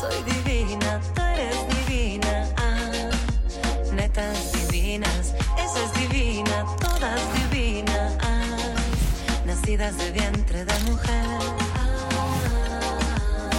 [0.00, 2.48] Soy divina, tú eres divina.
[2.56, 3.10] Ah,
[3.94, 8.16] netas divinas, esa es divina, todas divinas.
[8.20, 8.56] Ah,
[9.46, 11.26] nacidas de vientre de mujer.
[11.76, 13.50] Ah,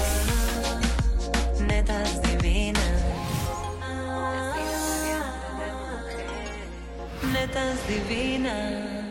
[1.68, 3.02] netas divinas.
[7.34, 9.05] Netas divinas.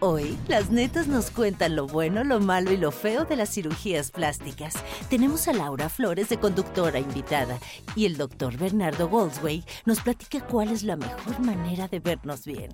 [0.00, 4.10] Hoy, las netas nos cuentan lo bueno, lo malo y lo feo de las cirugías
[4.10, 4.74] plásticas.
[5.08, 7.58] Tenemos a Laura Flores de conductora invitada
[7.94, 12.72] y el doctor Bernardo Goldsway nos platica cuál es la mejor manera de vernos bien.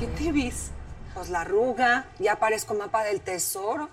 [0.00, 0.72] ¿qué te vis?
[1.14, 3.88] Pues la arruga, ya parezco mapa del tesoro.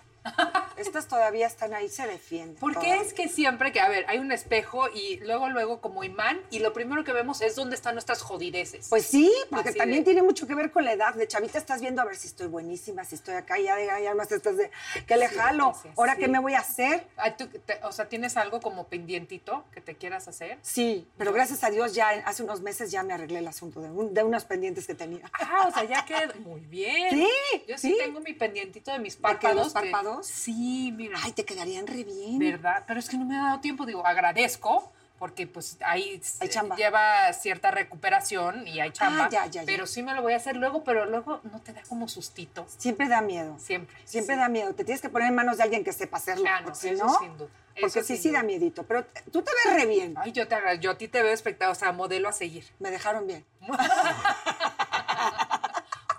[0.77, 2.55] Estas todavía están ahí, se defienden.
[2.57, 6.03] ¿Por qué es que siempre que, a ver, hay un espejo y luego, luego como
[6.03, 8.87] imán y lo primero que vemos es dónde están nuestras jodideces?
[8.89, 11.15] Pues sí, porque Así también de- tiene mucho que ver con la edad.
[11.15, 14.13] De chavita estás viendo a ver si estoy buenísima, si estoy acá, ya de ya
[14.13, 14.69] más estás de
[15.07, 15.75] que le Sí, jalo.
[15.81, 17.07] sí, Ahora qué me voy a hacer?
[17.17, 20.59] Ay, tú te- o sea, ¿tienes algo como pendientito que te quieras hacer?
[20.61, 23.89] Sí, pero gracias a Dios ya hace unos meses ya me arreglé el asunto de,
[23.89, 25.21] un- de unos pendientes que tenía.
[25.33, 27.09] Ah, o sea, ya quedó muy bien.
[27.09, 27.27] Sí,
[27.67, 29.55] Yo sí, tengo mi pendientito de mis ¿De qué, párpados.
[29.55, 29.79] los que-
[30.23, 31.17] Sí, mira.
[31.23, 32.39] Ay, te quedarían re bien.
[32.39, 32.83] ¿Verdad?
[32.87, 34.91] Pero es que no me ha dado tiempo, digo, agradezco.
[35.19, 39.25] Porque pues ahí Hay lleva cierta recuperación y hay chamba.
[39.25, 39.65] Ah, ya, ya, ya.
[39.65, 42.67] Pero sí me lo voy a hacer luego, pero luego no te da como sustito.
[42.77, 43.57] Siempre da miedo.
[43.57, 43.95] Siempre.
[44.05, 44.41] Siempre sí.
[44.41, 44.75] da miedo.
[44.75, 46.45] Te tienes que poner en manos de alguien que sepa hacerlo.
[46.47, 47.49] Ah, no, porque eso no, sin duda.
[47.79, 48.83] Porque Eso sí, sí da miedito.
[48.83, 50.13] Pero tú te ves re bien.
[50.17, 50.83] Ay, yo te agradezco.
[50.83, 52.65] Yo a ti te veo espectacular, o sea, modelo a seguir.
[52.77, 53.43] Me dejaron bien.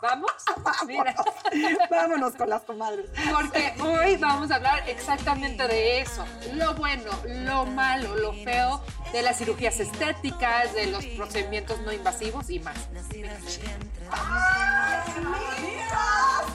[0.00, 0.30] ¿Vamos?
[0.86, 1.14] Mira.
[1.90, 3.10] Vámonos con las comadres.
[3.32, 6.24] Porque hoy vamos a hablar exactamente de eso.
[6.54, 8.80] Lo bueno, lo malo, lo feo
[9.12, 12.76] de las cirugías estéticas, de los procedimientos no invasivos y más.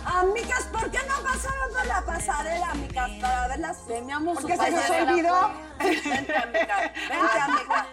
[0.06, 3.12] Amigas, ¿por qué no pasaron por la pasarela, amigas?
[3.19, 3.86] Para verlas.
[3.88, 5.52] Teníamos ¿Por qué se nos olvidó?
[5.80, 6.94] Vente, amiga.
[7.09, 7.88] Vente, amiga.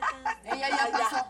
[0.44, 1.26] Ella ya pasó.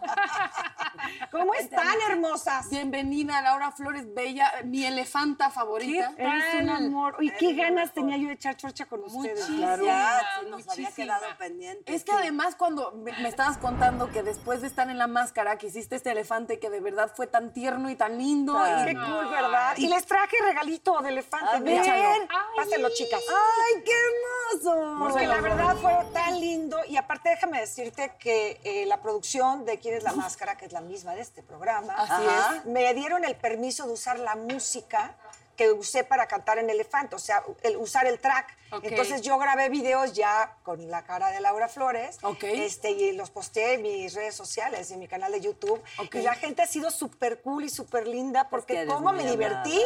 [1.30, 2.68] ¿Cómo están, hermosas?
[2.70, 6.12] Bienvenida, Laura Flores Bella, mi elefanta favorita.
[6.16, 7.16] Eres un amor.
[7.18, 9.48] Uy, qué ganas tenía yo de echar chorcha con ustedes.
[9.58, 11.94] Ya, se nos había quedado pendiente.
[11.94, 15.56] Es que además cuando me, me estabas contando que después de estar en la máscara
[15.56, 18.52] que hiciste este elefante que de verdad fue tan tierno y tan lindo.
[18.52, 18.86] Claro.
[18.86, 19.76] Qué cool, ¿verdad?
[19.76, 21.56] Y les traje regalito de elefante.
[21.56, 21.82] A ver.
[21.82, 23.20] Ven, pásenlo, chicas.
[23.28, 24.98] ¡Ay, qué hermoso!
[25.00, 26.76] Porque la verdad fue tan lindo.
[26.88, 30.72] Y aparte, déjame decirte que eh, la producción de Quién es la Máscara, que es
[30.72, 35.16] la misma de este programa, Así me dieron el permiso de usar la música
[35.60, 38.56] que usé para cantar en Elefante, o sea, el, usar el track.
[38.72, 38.84] Ok.
[38.84, 42.44] Entonces yo grabé videos ya con la cara de Laura Flores Ok.
[42.44, 45.82] este, y los posté en mis redes sociales y en mi canal de YouTube.
[45.98, 46.14] Ok.
[46.14, 49.78] Y la gente ha sido súper cool y súper linda porque cómo me divertí.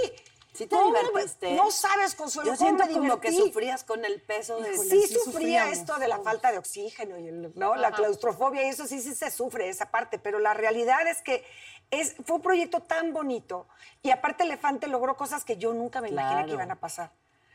[0.53, 1.51] ¿Sí te ¿Cómo me- divertiste?
[1.55, 4.79] No sabes, Consuelo, Yo siento me como que sufrías con el peso de...
[4.79, 7.75] Sí, sí sufría esto de la falta de oxígeno y el- ¿no?
[7.75, 11.45] la claustrofobia y eso sí, sí se sufre esa parte, pero la realidad es que
[11.91, 13.67] es, fue un proyecto tan bonito
[14.03, 16.47] y aparte Elefante logró cosas que yo nunca me imaginé Claro.
[16.49, 17.11] que iban a pasar.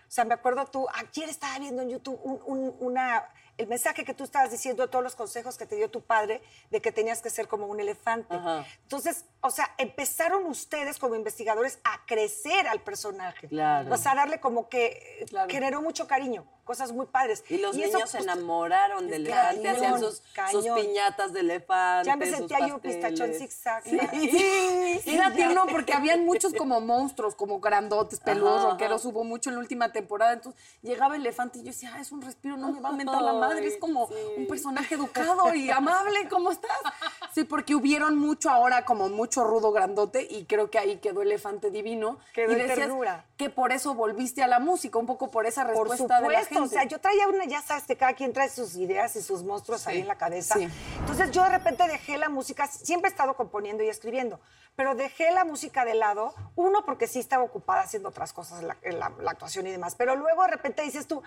[0.07, 3.29] O sea, me acuerdo tú, ayer estaba viendo en YouTube un- un- una,
[3.59, 6.81] el mensaje que tú estabas diciendo, todos los consejos que te dio tu padre de
[6.81, 8.33] que tenías que ser como un elefante.
[8.35, 8.65] Ajá.
[8.81, 13.47] Entonces, o sea, empezaron ustedes como investigadores a crecer al personaje.
[13.49, 13.93] Claro.
[13.93, 15.47] O sea, darle como que Claro.
[15.51, 17.43] generó mucho cariño, cosas muy padres.
[17.49, 20.21] Y los niños se enamoraron del es elefante, cañón, hacían sus,
[20.51, 22.05] sus piñatas de elefante.
[22.07, 23.83] Ya me sentía yo pistachón zigzag.
[23.83, 29.49] Sí, era tierno porque habían muchos como monstruos, como grandotes, peludos, Ajá, rockeros, hubo mucho
[29.49, 32.55] en la última temporada, entonces llegaba el elefante y yo decía, ah, es un respiro,
[32.55, 34.13] no me va a mentar la madre, es como Sí.
[34.37, 36.77] un personaje educado y amable, ¿cómo estás?
[37.33, 41.71] Sí, porque hubieron mucho ahora, como mucho rudo grandote, y creo que ahí quedó Elefante
[41.71, 42.19] Divino.
[42.33, 42.91] Quedó y decías
[43.37, 46.45] que por eso volviste a la música, un poco por esa Por respuesta de la
[46.45, 46.58] gente.
[46.59, 49.43] O sea, yo traía una, ya sabes que cada quien trae sus ideas y sus
[49.43, 50.55] monstruos ahí en la cabeza.
[50.55, 50.67] Sí.
[50.99, 54.39] Entonces yo de repente dejé la música, siempre he estado componiendo y escribiendo,
[54.75, 59.13] pero dejé la música de lado, uno porque sí estaba ocupada haciendo otras cosas, la
[59.27, 61.21] actuación y demás, pero luego de repente dices tú,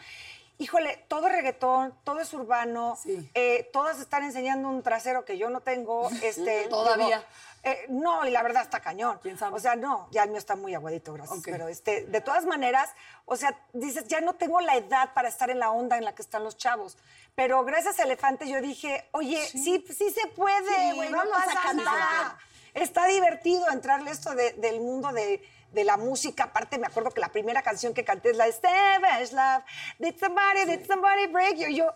[0.63, 3.31] híjole, todo es reggaetón, todo es urbano, Sí.
[3.35, 7.07] eh, todas están enseñando un trasero que yo no tengo, este, Todavía.
[7.19, 7.21] digo,
[7.65, 9.21] eh, no, y la verdad está cañón.
[9.23, 9.55] ¿Quién sabe?
[9.57, 11.41] O sea, no, ya el mío está muy aguadito, gracias.
[11.45, 12.91] Pero este, de todas maneras,
[13.25, 16.15] o sea, dices, ya no tengo la edad para estar en la onda en la
[16.15, 16.97] que están los chavos.
[17.37, 21.37] Pero gracias a Elefante yo dije, oye, sí, sí, se puede, Sí, güey, no vamos
[21.39, 22.39] a pasa nada.
[22.75, 25.43] Está divertido entrarle esto de- del mundo de,
[25.73, 26.45] de la música.
[26.45, 29.65] Aparte, me acuerdo que la primera canción que canté es la de Savage Love.
[29.99, 31.69] Did somebody, did somebody break you?
[31.69, 31.93] Y yo,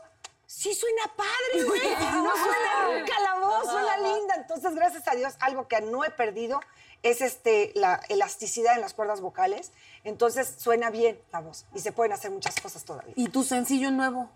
[0.47, 1.81] sí suena padre, güey.
[1.81, 4.35] No suena nunca la voz, suena linda.
[4.37, 6.61] Entonces, gracias a Dios, algo que no he perdido
[7.03, 9.73] es este, la elasticidad en las cuerdas vocales.
[10.05, 13.13] Entonces, suena bien la voz y se pueden hacer muchas cosas todavía.
[13.17, 14.31] ¿Y tu sencillo nuevo?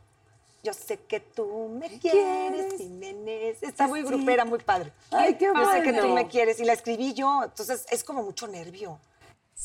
[0.62, 3.62] Yo sé que tú me quieres, Jiménez.
[3.62, 4.92] Está muy grupera, muy padre.
[5.10, 7.44] Ay, qué Yo sé que tú me quieres y la escribí yo.
[7.44, 8.98] Entonces es como mucho nervio.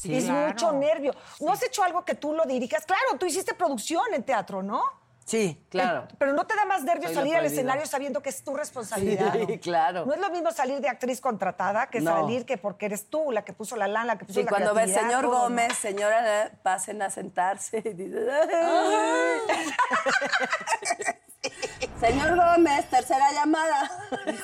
[0.03, 1.13] Es mucho nervio.
[1.39, 2.85] ¿No has hecho algo que tú lo dirijas?
[2.85, 4.83] Claro, tú hiciste producción en teatro, ¿no?
[5.25, 6.07] Sí, claro.
[6.19, 9.33] Pero ¿no te da más nervio Soy salir al escenario sabiendo que es tu responsabilidad?
[9.33, 9.59] Sí, ¿no?
[9.61, 10.05] claro.
[10.05, 12.11] No es lo mismo salir de actriz contratada que No.
[12.11, 14.51] salir que porque eres tú la que puso la lana, la que puso Sí, la
[14.51, 15.39] cuando ves señor todo, ¿no?
[15.45, 17.81] Gómez, señora, eh, pasen a sentarse.
[17.83, 18.23] Y dices.
[21.99, 23.89] Señor Gómez, tercera llamada.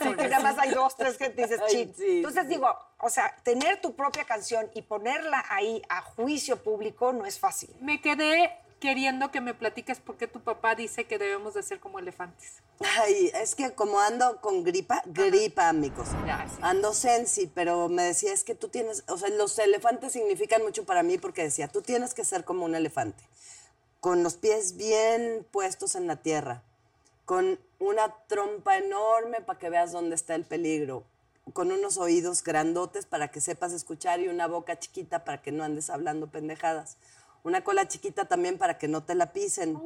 [0.03, 1.93] Porque nada más hay dos, tres que dices, Ay, chin.
[1.95, 2.49] sí, Entonces sí.
[2.49, 2.67] digo,
[2.99, 7.75] o sea, tener tu propia canción y ponerla ahí a juicio público no es fácil.
[7.79, 11.79] Me quedé queriendo que me platiques por qué tu papá dice que debemos de ser
[11.79, 12.63] como elefantes.
[12.99, 16.07] Ay, es que como ando con gripa, gripa, amigos.
[16.25, 16.57] Ya, sí.
[16.63, 20.83] Ando sensi, pero me decía, es que tú tienes, o sea, los elefantes significan mucho
[20.83, 23.23] para mí porque decía, tú tienes que ser como un elefante,
[23.99, 26.63] con los pies bien puestos en la tierra,
[27.31, 31.05] con una trompa enorme para que veas dónde está el peligro,
[31.53, 35.63] con unos oídos grandotes para que sepas escuchar y una boca chiquita para que no
[35.63, 36.97] andes hablando pendejadas,
[37.45, 39.79] una cola chiquita también para que no te la pisen,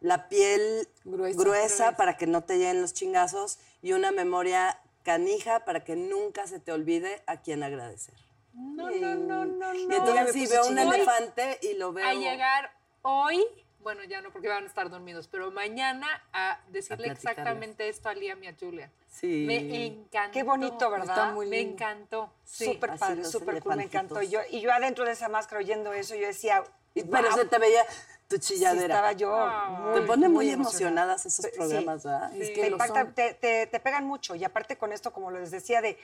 [0.00, 1.42] la piel Gruesa.
[1.42, 6.46] gruesa, para que no te lleguen los chingazos y una memoria canija para que nunca
[6.46, 8.14] se te olvide a quien agradecer.
[8.54, 9.96] No, no, no, no, Y no.
[9.96, 12.06] entonces sí veo un elefante y lo veo.
[12.06, 12.70] a llegar
[13.02, 13.44] hoy,
[13.80, 18.08] bueno, ya no porque van a estar dormidos, pero mañana a decirle A exactamente esto
[18.08, 18.90] a Liam y a Julia.
[19.06, 19.44] Sí.
[19.46, 20.32] Me encantó.
[20.32, 21.08] Qué bonito, ¿verdad?
[21.08, 21.72] Está muy Me lindo.
[21.74, 22.32] encantó.
[22.44, 22.64] Sí.
[22.66, 24.22] Súper padre, súper cool, me encantó.
[24.22, 26.64] Yo, y yo adentro de esa máscara oyendo eso, yo decía,
[26.94, 27.84] Y- Pero se te veía
[28.28, 28.94] tu Sí, chilladera.
[28.94, 29.90] estaba yo Ah.
[29.94, 31.14] te muy, pone muy, emocionada.
[31.14, 31.50] emocionadas esos Sí.
[31.56, 32.36] programas, ¿verdad?
[32.36, 33.14] Es te, que lo impacta- son.
[33.14, 34.34] te, te- te pegan mucho.
[34.34, 35.98] Y aparte con esto, como les decía, de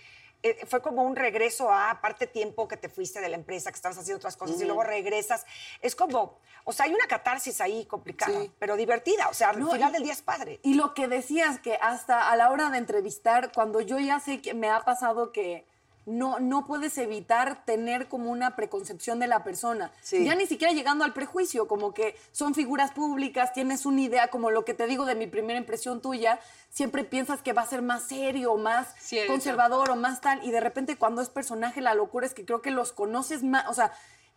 [0.47, 3.77] eh, fue como un regreso a, aparte tiempo que te fuiste de la empresa, que
[3.77, 5.47] estabas haciendo otras cosas y luego regresas.
[5.81, 8.53] Es como, o sea, hay una catarsis ahí complicada, Sí.
[8.59, 9.29] pero divertida.
[9.31, 10.61] O sea, al No, final y- del día es padre.
[10.63, 14.43] Y lo que decías, que hasta a la hora de entrevistar, cuando yo ya sé
[14.43, 15.65] que me ha pasado que
[16.07, 19.91] no, no puedes evitar tener como una preconcepción de la persona.
[20.03, 20.25] Sí.
[20.25, 24.51] Ya ni siquiera llegando al prejuicio, como que son figuras públicas, tienes una idea, como
[24.51, 26.41] lo que te digo de mi primera impresión tuya,
[26.71, 29.33] siempre piensas que va a ser más serio, más Cierto.
[29.33, 32.63] conservador o más tal, y de repente cuando es personaje, la locura es que creo
[32.63, 33.93] que los conoces más, o sea,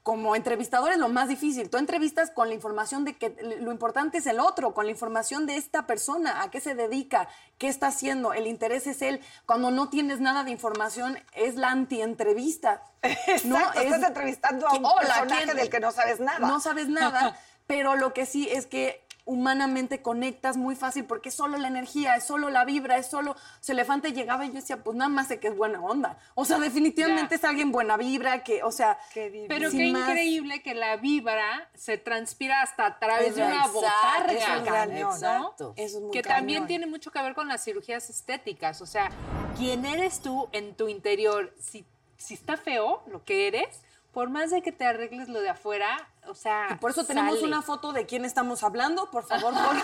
[0.07, 1.69] como entrevistador es lo más difícil.
[1.69, 5.45] Tú entrevistas con la información de que lo importante es el otro, con la información
[5.45, 7.27] de esta persona, a qué se dedica,
[7.57, 9.19] qué está haciendo, el interés es él.
[9.45, 12.83] Cuando no tienes nada de información, es la anti-entrevista.
[13.01, 15.57] Exacto, estás entrevistando a un Hola, personaje ¿quién?
[15.57, 16.39] del que no sabes nada.
[16.39, 21.35] No sabes nada, pero lo que sí es que humanamente conectas muy fácil porque es
[21.35, 23.31] solo la energía, es solo la vibra, es solo...
[23.33, 26.17] O sea, Elefante llegaba y yo decía, pues nada más sé que es buena onda.
[26.33, 27.35] O sea, definitivamente Ya.
[27.35, 28.97] es alguien buena vibra, que, o sea...
[29.13, 29.45] Qué.
[29.47, 30.09] Pero qué más.
[30.09, 34.33] increíble que la vibra se transpira hasta a través de una Exacto, botarga.
[34.33, 35.11] eso es cañón, ¿no?
[35.13, 35.73] Exacto.
[35.75, 36.37] Eso es muy que cañón.
[36.37, 38.81] también tiene mucho que ver con las cirugías estéticas.
[38.81, 39.11] O sea,
[39.57, 41.85] quién eres tú en tu interior, si,
[42.17, 43.81] si está feo lo que eres,
[44.13, 46.67] por más de que te arregles lo de afuera, o sea.
[46.71, 49.53] Y por eso tenemos una foto de quién estamos hablando, por favor.
[49.53, 49.81] pon-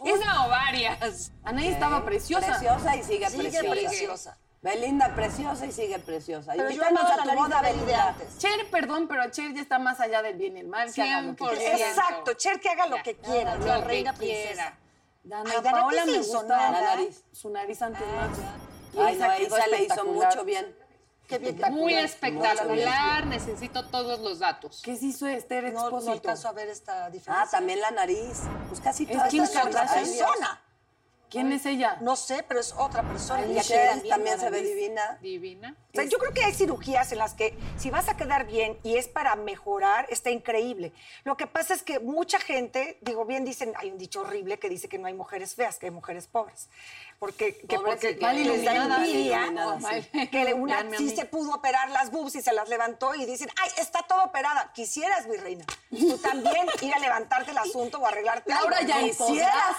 [0.00, 1.32] Una o varias.
[1.44, 2.46] Anaí estaba preciosa.
[2.46, 3.70] Preciosa y sigue, Sigue preciosa.
[3.70, 4.38] preciosa.
[4.62, 6.52] Belinda preciosa y sigue preciosa.
[6.56, 8.08] Pero yo amaba a la tu boda, Belinda.
[8.08, 8.38] antes.
[8.38, 10.92] Cher, perdón, pero Cher ya está más allá del bien y el mal.
[10.92, 11.56] que haga lo que 100%.
[11.58, 11.88] quiera.
[11.90, 14.44] Exacto, Cher, que haga lo que quiera, Lo la que reina quiera.
[14.44, 14.78] princesa.
[15.22, 16.70] Dana Ay, Dana Paola me gusta nada.
[16.72, 17.22] la nariz.
[17.32, 18.38] Su nariz antes más.
[18.92, 20.76] Y Ay, esa no, ella le hizo mucho bien.
[21.26, 21.58] Qué bien.
[21.72, 24.80] Muy espectacular, necesito todos los datos.
[24.84, 26.12] ¿Qué se hizo Esther No, no Expósito?
[26.12, 27.42] alcanzo a ver esta diferencia.
[27.42, 28.42] Ah, también la nariz.
[28.68, 30.04] Pues casi Es todas Kim Kardashian.
[30.06, 30.18] iguales.
[30.22, 30.62] persona.
[31.28, 31.98] ¿Quién es ella?
[32.02, 33.40] No sé, pero es otra persona.
[33.42, 35.18] Ay, Y aquí Michelle también, también se ve divina.
[35.20, 35.74] Divina.
[35.92, 38.78] O sea, yo creo que hay cirugías en las que si vas a quedar bien
[38.84, 40.92] y es para mejorar, está increíble.
[41.24, 44.68] Lo que pasa es que mucha gente, digo, bien dicen, hay un dicho horrible que
[44.68, 46.68] dice que no hay mujeres feas, que hay mujeres pobres.
[47.18, 49.46] Porque, que porque y que- les da envidia
[50.30, 53.24] que una Véanme a sí se pudo operar las boobs y se las levantó y
[53.24, 54.70] dicen, ay, está todo operada.
[54.74, 58.70] Quisieras, mi reina, tú también ir a levantarte el asunto o arreglarte algo.
[58.86, 59.04] ya ¿no?
[59.04, 59.76] quisieras.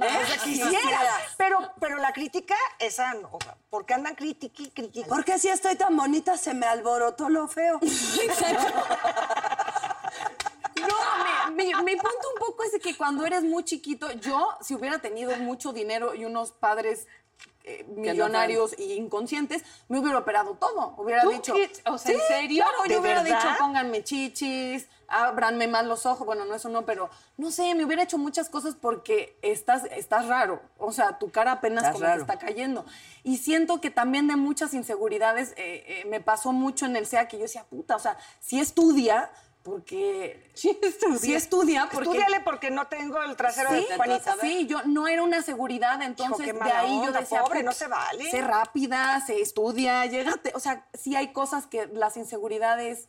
[0.00, 0.38] ¿Eh?
[0.44, 1.06] Quisieras.
[1.36, 3.38] Pero, pero la crítica, esa no.
[3.68, 5.08] Porque andan critiqui, critiqui.
[5.08, 7.78] Porque si estoy tan bonita se me alborotó lo feo.
[11.58, 15.36] Mi, mi- punto un poco es que cuando eres muy chiquito, yo, si hubiera tenido
[15.38, 17.06] mucho dinero y unos padres
[17.64, 20.94] eh, millonarios e inconscientes, me hubiera operado todo.
[20.96, 21.52] Hubiera ¿Tú dicho.
[21.54, 21.70] qué?
[21.86, 22.64] O sea, ¿en serio?
[22.64, 23.42] Claro, ¿De yo hubiera verdad?
[23.42, 26.24] dicho, pónganme chichis, ábranme más los ojos.
[26.26, 30.26] Bueno, no, eso no, pero no sé, me hubiera hecho muchas cosas porque estás, estás
[30.28, 30.62] raro.
[30.78, 32.24] O sea, tu cara apenas Estás como raro.
[32.24, 32.86] que está cayendo.
[33.22, 37.28] Y siento que también de muchas inseguridades eh, eh, me pasó mucho en el SEA
[37.28, 39.30] que yo decía, puta, o sea, si estudia,
[39.68, 40.50] porque.
[40.54, 41.18] Sí estudia.
[41.18, 42.10] Sí estudia, porque.
[42.10, 44.36] Estudiale porque no tengo el trasero Sí, de Juanita.
[44.40, 47.86] sí, yo no era una seguridad, entonces de ahí yo decía, pobre, "Puta, no se
[47.86, 48.30] vale".
[48.30, 53.08] Sé rápida, se estudia, llégate, o sea, sí hay cosas que las inseguridades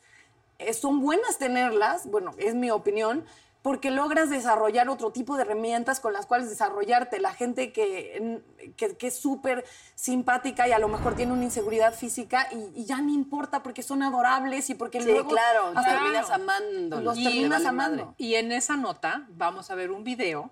[0.59, 3.25] eh, son buenas tenerlas, bueno, es mi opinión,
[3.61, 7.19] porque logras desarrollar otro tipo de herramientas con las cuales desarrollarte.
[7.19, 8.41] La gente que,
[8.77, 12.85] que, que es súper simpática y a lo mejor tiene una inseguridad física y, y
[12.85, 15.29] ya no importa porque son adorables y porque Sí, luego...
[15.29, 17.03] claro, hasta- terminas amándolos.
[17.03, 18.05] Los Y- terminas amando.
[18.05, 18.15] madre.
[18.17, 20.51] Y en esa nota vamos a ver un video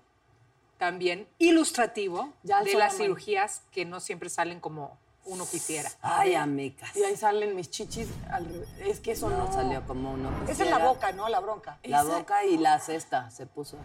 [0.76, 4.96] también ilustrativo Ya de las cirugías que no siempre salen como
[5.28, 5.90] uno quisiera.
[6.02, 6.96] Ay, amicas.
[6.96, 8.08] Y ahí salen mis chichis.
[8.30, 8.46] al
[8.80, 10.78] es que eso no, No, salió como uno Esa es quisiera.
[10.78, 11.28] la boca, ¿no?
[11.28, 11.78] La bronca.
[11.84, 13.76] La Esa- boca y la cesta se puso.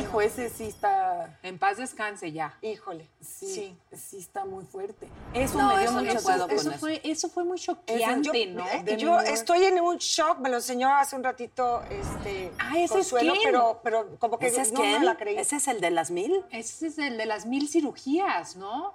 [0.00, 1.38] Hijo, ese sí está.
[1.42, 2.56] En paz descanse ya.
[2.62, 3.08] Híjole.
[3.20, 5.08] Sí, sí, está muy fuerte.
[5.34, 6.78] Eso No, me dio eso no puedo con Eso eso.
[6.78, 8.64] fue, eso fue muy choqueante, ¿no?
[8.66, 12.84] eh, yo estoy en un shock, me lo enseñó hace un ratito este Ah, ¿ese
[12.84, 13.44] es Consuelo, quién?
[13.44, 15.04] pero, pero como que ¿Ese es no me quién?
[15.04, 15.36] la creí.
[15.36, 16.44] ¿Ese es el de las mil?
[16.50, 18.94] Ese es el de las mil cirugías, ¿no?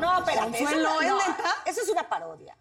[0.00, 1.54] No, espérate, eso, no- ¿es neta?
[1.66, 2.56] eso es una parodia.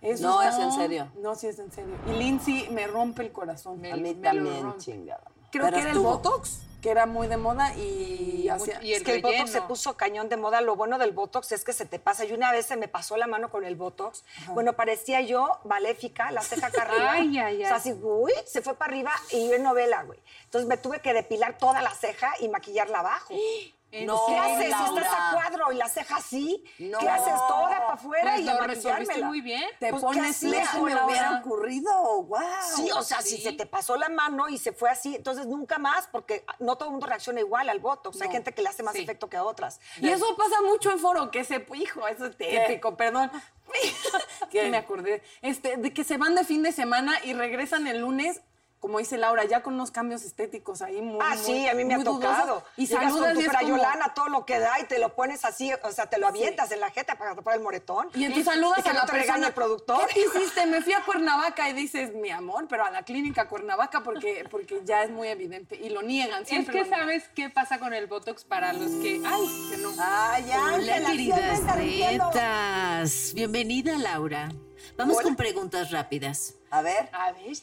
[0.00, 1.12] Eso No, está- es en serio.
[1.16, 1.96] No, sí es en serio.
[2.06, 3.84] Y Lindsay me rompe el corazón.
[3.84, 5.22] A mí me también, chingada.
[5.50, 5.98] Creo Pero que era el.
[5.98, 9.96] Botox, que era muy de moda y, hacía- y Es que el Botox se puso
[9.96, 10.60] cañón de moda.
[10.60, 12.24] Lo bueno del Botox es que se te pasa.
[12.24, 14.24] Y una vez se me pasó la mano con el Botox.
[14.50, 17.10] Bueno, parecía yo maléfica, la ceja acá arriba.
[17.12, 17.80] Ay, ay, O sea, ay.
[17.80, 20.20] así, uy, se fue para arriba y yo en novela, güey.
[20.44, 23.34] Entonces me tuve que depilar toda la ceja y maquillarla abajo.
[23.90, 25.02] ¿En No, ¿Qué haces si Laura.
[25.02, 26.62] estás a cuadro y la ceja así?
[26.78, 26.98] No.
[26.98, 29.26] ¿Qué haces toda para afuera Pues y a lo resolviste maquillármela?
[29.26, 29.62] muy bien.
[29.80, 32.38] Te Pues, ¿qué pones lejos, me hubiera ocurrido, wow.
[32.76, 35.78] Sí, o sea, si se te pasó la mano y se fue así, entonces nunca
[35.78, 38.20] más, porque no todo el mundo reacciona igual al Botox.
[38.20, 38.32] Hay No.
[38.34, 39.02] gente que le hace más Sí.
[39.04, 39.80] efecto que a otras.
[40.00, 43.30] Y eso pasa mucho en foro, que se, hijo, eso es típico, perdón.
[44.50, 44.68] ¿Qué?
[44.70, 45.22] Me acordé.
[45.42, 48.40] Este, de que se van de fin de semana y regresan el lunes,
[48.80, 51.84] como dice Laura, ya con unos cambios estéticos ahí muy Ah, muy- sí, a mí
[51.84, 52.64] me ha tocado.
[52.76, 55.44] Y Llegas saludas con tu es como- todo lo que da, y te lo pones
[55.44, 58.08] así, o sea, te lo avientas en la jeta para tapar el moretón.
[58.14, 59.46] Y entonces saludas Y que a no la te regañe persona.
[59.48, 60.06] el productor.
[60.06, 60.66] ¿Qué te hiciste?
[60.66, 64.80] Me fui a Cuernavaca y dices, mi amor, pero a la clínica Cuernavaca porque, porque
[64.84, 65.76] ya es muy evidente.
[65.76, 66.42] Y lo niegan.
[66.42, 67.00] Es Siempre que lo niegan.
[67.00, 69.20] sabes qué pasa con el Botox para los que.
[69.26, 69.90] Ay, que no.
[69.98, 73.32] Ay, Hola, Ángela, siempre queridas netas.
[73.34, 74.48] Bienvenida, Laura.
[74.96, 75.24] Vamos Hola.
[75.24, 76.54] con preguntas rápidas.
[76.70, 77.56] A ver, A ver.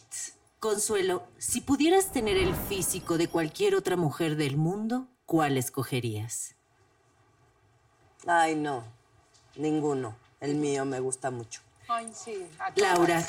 [0.66, 6.56] Consuelo, si pudieras tener el físico de cualquier otra mujer del mundo, ¿cuál escogerías?
[8.26, 8.84] ay, no,
[9.58, 10.16] ninguno.
[10.42, 11.62] El mío me gusta mucho.
[11.88, 12.48] Ay, sí.
[12.78, 13.20] Laura,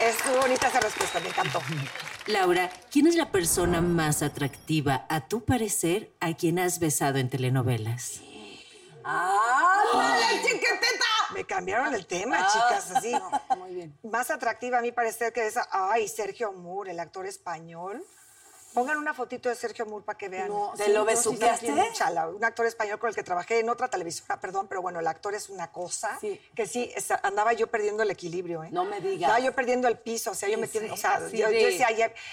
[0.00, 1.60] Es muy bonita esa respuesta, me encantó.
[2.26, 7.30] Laura, ¿quién es la persona más atractiva, a tu parecer, a quien has besado en
[7.30, 8.22] telenovelas?
[9.04, 10.33] ¡Ándale,
[11.46, 12.48] cambiaron el tema, Ah.
[12.52, 13.12] chicas, así.
[13.58, 13.98] Muy bien.
[14.02, 15.66] Más atractiva a mí parecer que esa.
[15.70, 18.04] Ay, Sergio Moore, el actor español.
[18.72, 20.48] Pongan una fotito de Sergio Moore para que vean.
[20.48, 21.68] No, ¿Te sí, lo sí besuqueaste?
[21.80, 21.92] es.
[21.92, 25.06] Chala, un actor español con el que trabajé en otra televisora, perdón, pero bueno, el
[25.06, 26.40] actor es una cosa Sí.
[26.56, 28.70] que sí, andaba yo perdiendo el equilibrio, ¿eh?
[28.72, 29.30] No me digas.
[29.30, 31.66] Estaba yo perdiendo el piso, o sea, yo me Sí, o sea, yo, yo de-
[31.66, 31.86] decía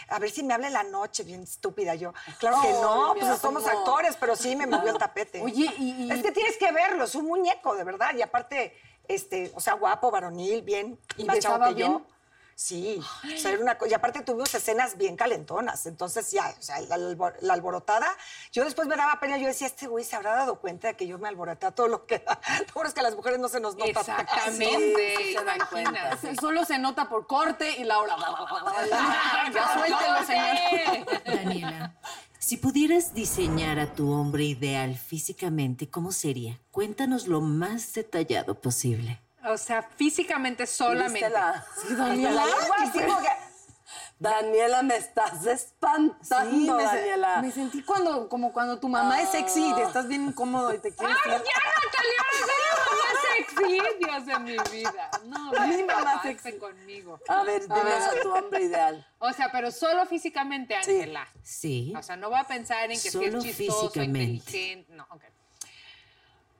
[0.07, 2.11] a ver si me habla en la noche, bien estúpida yo.
[2.39, 5.43] Claro que Ay, no, pues somos actores, pero sí me movió el tapete.
[5.43, 8.75] Oye, y- y- Es que tienes que verlo, es un muñeco, de verdad, y aparte,
[9.07, 12.05] este, o sea, guapo, varonil, bien, ¿Y más chavo que yo.
[12.53, 16.61] Sí, o sea, era una co- y aparte tuvimos escenas bien calentonas, entonces ya, o
[16.61, 18.07] sea, la, albor- la alborotada,
[18.51, 21.07] yo después me daba pena, yo decía, este güey se habrá dado cuenta de que
[21.07, 22.39] yo me alboroté a todo lo que da.
[22.67, 23.89] Lo bueno es que a las mujeres no se nos nota.
[23.89, 25.15] Exactamente.
[25.17, 25.89] Sí, se dan cuenta.
[25.89, 26.35] imagínate.
[26.35, 28.15] Solo se nota por corte y Laura.
[29.53, 31.23] ya suéltelo, señor.
[31.25, 31.95] Daniela,
[32.51, 36.59] Si pudieras diseñar a tu hombre ideal físicamente, ¿cómo sería?
[36.71, 39.21] Cuéntanos lo más detallado posible.
[39.45, 41.13] O sea, físicamente solamente.
[41.13, 42.43] ¿Viste la- Sí, Daniela.
[44.19, 47.41] Daniela, me estás espantando, Sí, me, se- Daniela.
[47.41, 50.77] me sentí cuando, como cuando tu mamá es sexy y te estás bien incómodo y
[50.79, 51.47] te quieres ¡Ay, ya, Natalia!
[52.37, 53.10] ¡Soy
[53.99, 55.11] Dios de mi vida.
[55.25, 56.57] No, Mi mamá basta sexy.
[56.57, 57.19] conmigo.
[57.27, 59.07] A ver, dinos a tu hombre ideal.
[59.19, 61.27] O sea, pero solo físicamente, Ángela.
[61.43, 61.93] Sí.
[61.97, 64.23] O sea, no va a pensar en que si Solo es chistoso, físicamente.
[64.23, 64.93] inteligente.
[64.93, 65.23] No, ok.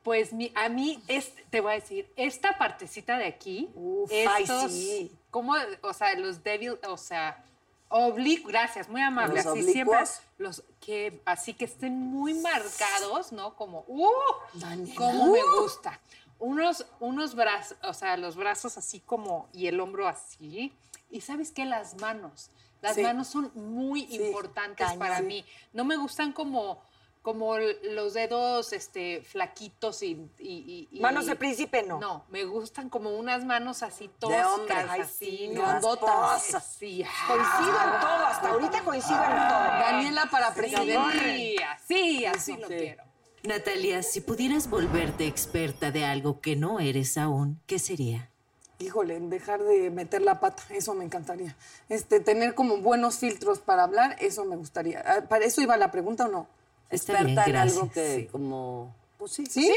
[0.04, 3.70] Pues mi, a mí, es, te voy a decir, esta partecita de aquí,
[4.10, 5.12] ay, estos, sí.
[5.30, 5.54] ¿cómo?
[5.82, 7.44] O sea, los débil, o sea,
[7.88, 9.44] oblicuos, gracias, muy amable.
[9.44, 10.22] Los así siempre, oblicuos.
[10.40, 13.56] los que, así que estén muy marcados, ¿no?
[13.56, 14.10] Como, ¡uh!
[14.54, 14.96] Daniela.
[14.96, 16.00] Como me gusta.
[16.42, 20.74] Unos, unos brazos, o sea, los brazos así como, y el hombro así.
[21.12, 21.66] Y ¿sabes qué?
[21.66, 22.50] Las manos.
[22.82, 23.04] Las Sí.
[23.04, 25.24] manos son muy importantes para Sí.
[25.24, 25.46] mí.
[25.72, 26.82] No me gustan como,
[27.22, 32.00] como los dedos este, flaquitos y, y- y- y- Manos de príncipe, no.
[32.00, 35.62] No, me gustan como unas manos así toscas, así, sí, ¿no?
[35.62, 36.42] grandotas.
[36.80, 39.38] Sí, Coincido en todo, hasta ahorita coincido en todo.
[39.38, 40.98] Daniela para presidente.
[41.20, 43.04] Sí, así, así lo quiero.
[43.44, 48.30] Natalia, si pudieras volverte experta de algo que no eres aún, ¿qué sería?
[48.80, 51.56] Híjole, dejar de meter la pata, eso me encantaría.
[51.90, 55.04] Este, tener como buenos filtros para hablar, eso me gustaría.
[55.06, 56.48] Ah, ¿Para eso iba la pregunta o no?
[56.90, 58.26] Está Experta bien, en algo que Sí.
[58.28, 58.96] como...
[59.18, 59.46] Pues sí.
[59.46, 59.72] ¿Sí?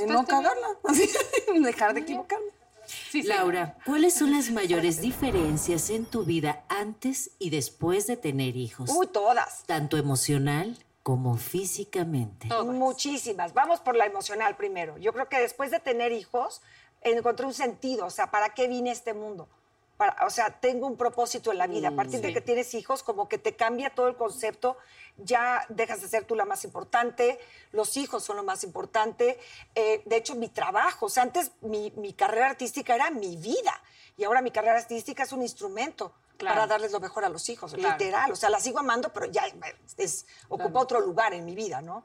[0.00, 0.66] En no cagarla.
[1.62, 2.48] dejar de equivocarme.
[2.86, 3.28] Sí, sí.
[3.28, 8.90] Laura, ¿cuáles son las mayores diferencias en tu vida antes y después de tener hijos?
[8.90, 9.64] Uy, todas.
[9.64, 12.48] Tanto emocional como físicamente.
[12.48, 12.66] Todas.
[12.74, 13.52] Muchísimas.
[13.54, 14.98] Vamos por la emocional primero.
[14.98, 16.62] Yo creo que después de tener hijos,
[17.00, 18.06] encontré un sentido.
[18.06, 19.48] O sea, ¿para qué vine a este mundo?
[19.96, 21.88] Para- o sea, tengo un propósito en la vida.
[21.88, 22.34] A partir de Sí.
[22.34, 24.76] que tienes hijos, como que te cambia todo el concepto.
[25.16, 27.38] Ya dejas de ser tú la más importante.
[27.72, 29.38] Los hijos son lo más importante.
[29.74, 31.06] Eh, de hecho, mi trabajo.
[31.06, 33.74] O sea, antes mi, mi carrera artística era mi vida.
[34.16, 36.54] Y ahora mi carrera artística es un instrumento Claro.
[36.56, 37.96] para darles lo mejor a los hijos, Claro.
[37.98, 38.30] literal.
[38.32, 39.44] O sea, la sigo amando, pero ya
[39.96, 42.04] es, ocupa otro lugar en mi vida, ¿no?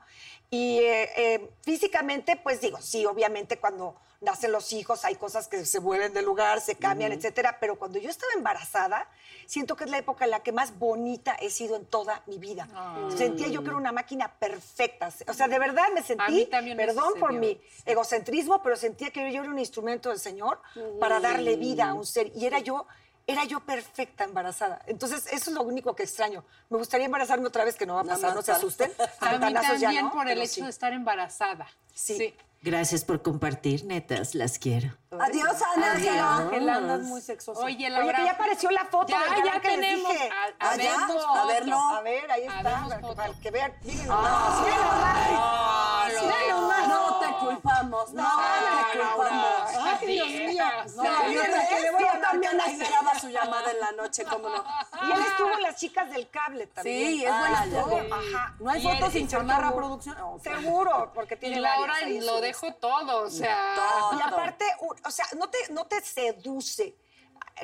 [0.49, 5.63] Y eh, eh, físicamente, pues digo, sí, obviamente cuando nacen los hijos hay cosas que
[5.65, 7.57] se mueven de lugar, se cambian, etcétera.
[7.59, 9.09] Pero cuando yo estaba embarazada,
[9.45, 12.37] siento que es la época en la que más bonita he sido en toda mi
[12.37, 12.67] vida.
[13.15, 15.09] Sentía yo que era una máquina perfecta.
[15.27, 19.41] O sea, de verdad me sentí, me perdón por mi egocentrismo, pero sentía que yo
[19.41, 20.61] era un instrumento del Señor
[20.99, 22.31] para darle vida a un ser.
[22.35, 22.87] Y era yo,
[23.27, 24.81] era yo perfecta embarazada.
[24.87, 26.43] Entonces, eso es lo único que extraño.
[26.69, 28.91] Me gustaría embarazarme otra vez, que no va a pasar, más no se asusten.
[29.19, 30.61] A mí también no, por el hecho sí.
[30.61, 31.67] de estar embarazada.
[31.93, 32.33] Sí.
[32.59, 34.89] Gracias por compartir, netas, las quiero.
[35.11, 36.37] Adiós, Ángela.
[36.37, 37.61] Ángela, andas muy sexosa.
[37.61, 40.11] Oye, Oye, que ya apareció la foto Ya, del ya que les tenemos.
[40.11, 40.29] dije.
[40.29, 41.29] A, a Ah, ver, ya, foto.
[41.35, 41.77] a verlo.
[41.77, 43.15] A ver, ahí está, para, foto.
[43.15, 43.73] para que vean.
[44.09, 46.23] Ah, miren nomás.
[46.23, 46.87] Miren nomás.
[46.87, 49.66] No te culpamos, no, te culpamos.
[49.99, 50.63] Ay, Dios mío.
[50.95, 54.49] No, No, yo, que le voy a también esperaba su llamada en la noche, ¿cómo
[54.49, 54.63] no?
[55.07, 57.07] Y él estuvo en las chicas del cable también.
[57.07, 58.01] Sí, es Ah, buena ya actor.
[58.05, 58.11] vi.
[58.35, 58.55] Ajá.
[58.59, 59.85] No hay Y fotos sin y chamarra seguro.
[59.87, 60.17] producción.
[60.43, 63.75] Seguro, porque Y tiene Laura varias ahí en lo dejo todo, o sea.
[64.17, 64.65] Y aparte,
[65.03, 66.95] o sea, no te, no te seduce,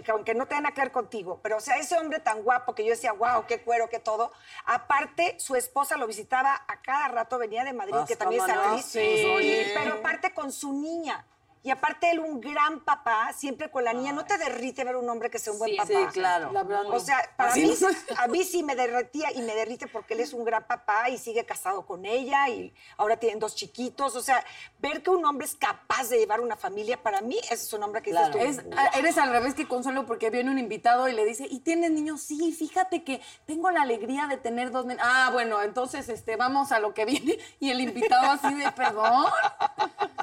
[0.04, 2.84] que aunque no tenga que ver contigo, pero o sea, ese hombre tan guapo que
[2.84, 4.32] yo decía, wow, qué cuero, qué todo.
[4.66, 8.86] Aparte, su esposa lo visitaba a cada rato, venía de Madrid, que también es actriz.
[8.86, 9.00] sí.
[9.00, 11.26] Y- pero aparte con su niña.
[11.66, 14.12] Y aparte él un gran papá, siempre con la niña.
[14.12, 15.88] ¿No te derrite ver un hombre que sea un buen Sí, papá?
[15.90, 16.52] Sí, claro.
[16.52, 17.88] La verdad, O sea, para Así mí, no.
[18.18, 21.18] a mí sí me derretía y me derrite porque él es un gran papá y
[21.18, 24.16] sigue casado con ella y ahora tienen dos chiquitos.
[24.18, 24.44] O sea,
[24.80, 27.82] ver que un hombre es capaz de llevar una familia, para mí, ese es un
[27.84, 28.34] hombre que Claro.
[28.38, 28.78] dices Es, tú.
[28.78, 31.92] a- eres al revés que Consuelo porque viene un invitado y le dice, ¿y tienes
[31.92, 32.22] niños?
[32.22, 35.02] Sí, fíjate que tengo la alegría de tener dos nenes.
[35.08, 37.38] Ah, bueno, entonces este, vamos a lo que viene.
[37.62, 39.28] Y el invitado así de, perdón.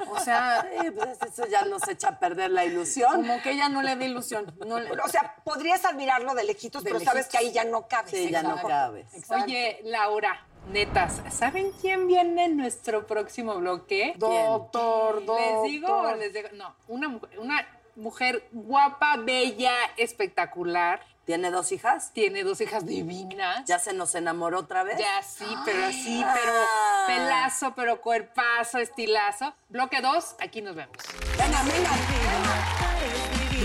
[0.09, 3.11] O sea, Sí, pues eso ya nos echa a perder la ilusión.
[3.15, 4.53] como que ella no le da ilusión.
[4.65, 7.87] No le- O sea, podrías admirarlo de lejitos, De pero sabes que ahí ya no
[7.87, 8.11] cabes.
[8.11, 8.67] Sí, ya no Exacto.
[8.67, 9.05] cabe.
[9.43, 14.13] Oye, Laura, netas, ¿saben quién viene en nuestro próximo bloque?
[14.17, 15.63] Doctor, doctor.
[15.63, 16.49] ¿Les digo o les digo?
[16.53, 21.01] No, una, una mujer guapa, bella, espectacular.
[21.25, 22.11] ¿Tiene dos hijas?
[22.13, 23.63] Tiene dos hijas divinas.
[23.65, 24.97] ¿Ya se nos enamoró otra vez?
[24.97, 27.03] Ya sí, pero así, pero Ah.
[27.07, 29.53] pelazo, pero cuerpazo, estilazo.
[29.69, 30.95] Bloque 2, aquí nos vemos.
[31.37, 31.89] Venga, venga.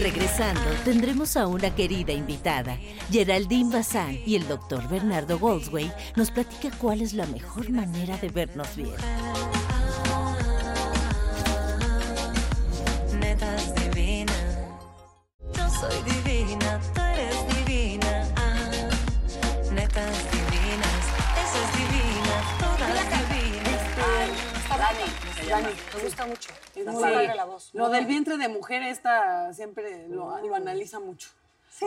[0.03, 2.77] Regresando, tendremos a una querida invitada.
[3.11, 8.29] Geraldine Bazán y el doctor Bernardo Goldsway nos platica cuál es la mejor manera de
[8.29, 8.95] vernos bien.
[15.81, 18.27] Soy divina, tú eres divina.
[18.37, 18.91] Ah,
[19.73, 21.03] netas divinas,
[21.43, 22.37] eso es divina.
[22.61, 23.83] todas divinas.
[25.49, 26.51] Dani, Me gusta mucho.
[26.75, 27.71] Es Muy muy- padre la voz.
[27.73, 31.29] Lo del vientre de mujer esta siempre lo, lo analiza mucho.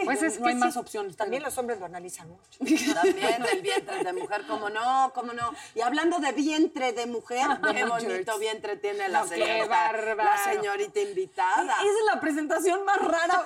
[0.05, 0.79] Pues es no que hay más sí.
[0.79, 1.15] opciones.
[1.17, 2.59] También los hombres lo analizan mucho.
[2.93, 5.53] También el vientre de mujer, cómo no, cómo no.
[5.73, 10.23] Y hablando de vientre de mujer, qué bonito vientre tiene la No, qué señorita, bárbaro.
[10.23, 11.73] la señorita invitada.
[11.73, 13.45] Esa es la presentación más rara.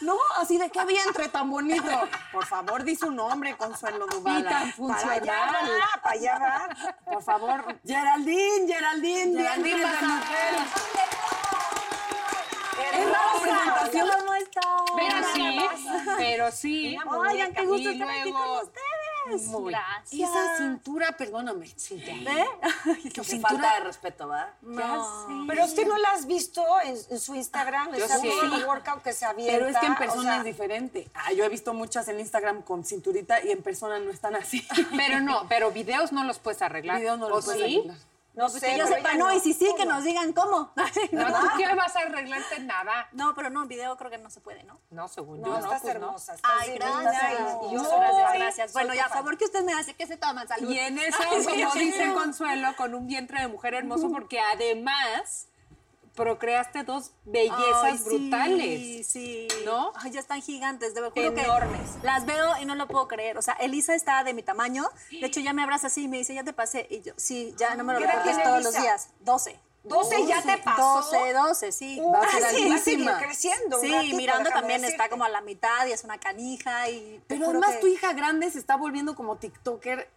[0.00, 2.08] No, así de qué vientre tan bonito.
[2.32, 4.40] Por favor, di su nombre, Consuelo Duval.
[4.40, 6.94] Y tan Para allá va, para allá va.
[7.04, 7.78] Por favor.
[7.86, 10.54] Geraldine, Geraldine, Geraldine vientre de mujer.
[14.96, 15.58] Pero sí,
[16.16, 16.98] pero sí.
[17.06, 19.46] Oigan, qué gusto Y estar aquí con luego- ustedes.
[19.46, 19.72] Muy.
[19.72, 20.30] Gracias.
[20.30, 21.66] Esa cintura, perdóname.
[21.90, 22.44] ¿Ve?
[23.14, 24.52] Qué falta de respeto, ¿va?
[24.60, 25.46] No.
[25.48, 28.28] Pero usted no la has visto en, en su Instagram, Yo está sí.
[28.28, 29.54] el workout que se avienta.
[29.54, 31.08] Pero es que en o persona sea, es diferente.
[31.14, 34.62] Ah, yo he visto muchas en Instagram con cinturita y en persona no están así.
[34.94, 36.98] Pero no, pero videos no los puedes arreglar.
[36.98, 37.76] Videos no ¿O los puedes sí?
[37.78, 37.96] arreglar.
[38.34, 40.72] No Pues sé, que yo sepa, no, y si sí, que nos digan cómo.
[41.12, 43.08] No, ¿tú qué vas a arreglarte nada?
[43.12, 44.80] No, pero no, en video creo que no se puede, ¿no?
[44.90, 46.06] No, según No, yo, no, estás pues no.
[46.06, 46.34] hermosa.
[46.34, 47.32] Estás Ay, divina, gracias.
[47.62, 48.72] y yo No, soy gracias, gracias.
[48.72, 50.68] Soy Bueno, ya, a favor que usted me hace que se toman salud.
[50.68, 51.18] Y en eso,
[51.48, 55.46] como dice Consuelo, con un vientre de mujer hermoso, porque además
[56.14, 59.06] procreaste dos bellezas Ay, sí, brutales.
[59.06, 59.92] Sí, ¿No?
[59.96, 61.16] Ay, ya están gigantes, de verdad.
[61.18, 61.90] Enormes.
[62.02, 63.36] Las veo y no lo puedo creer.
[63.38, 64.84] O sea, Elisa está de mi tamaño.
[65.10, 66.86] De hecho, ya me abraza así y me dice, ya te pasé.
[66.90, 68.82] Y yo, sí, ya no me lo ¿Qué edad recuerdes tiene todos los Elisa?
[68.82, 69.08] días.
[69.20, 69.60] 12.
[69.84, 71.02] 12 ya te pasó.
[71.12, 71.98] 12, 12, sí.
[72.00, 73.18] Uh, Va a ser sí, va a seguir altísima.
[73.18, 73.80] creciendo.
[73.80, 75.02] Sí, ratito, mirando déjame también decirte.
[75.02, 77.20] está como a la mitad y es una canija y...
[77.26, 80.08] Pero además que- tu hija grande se está volviendo como TikToker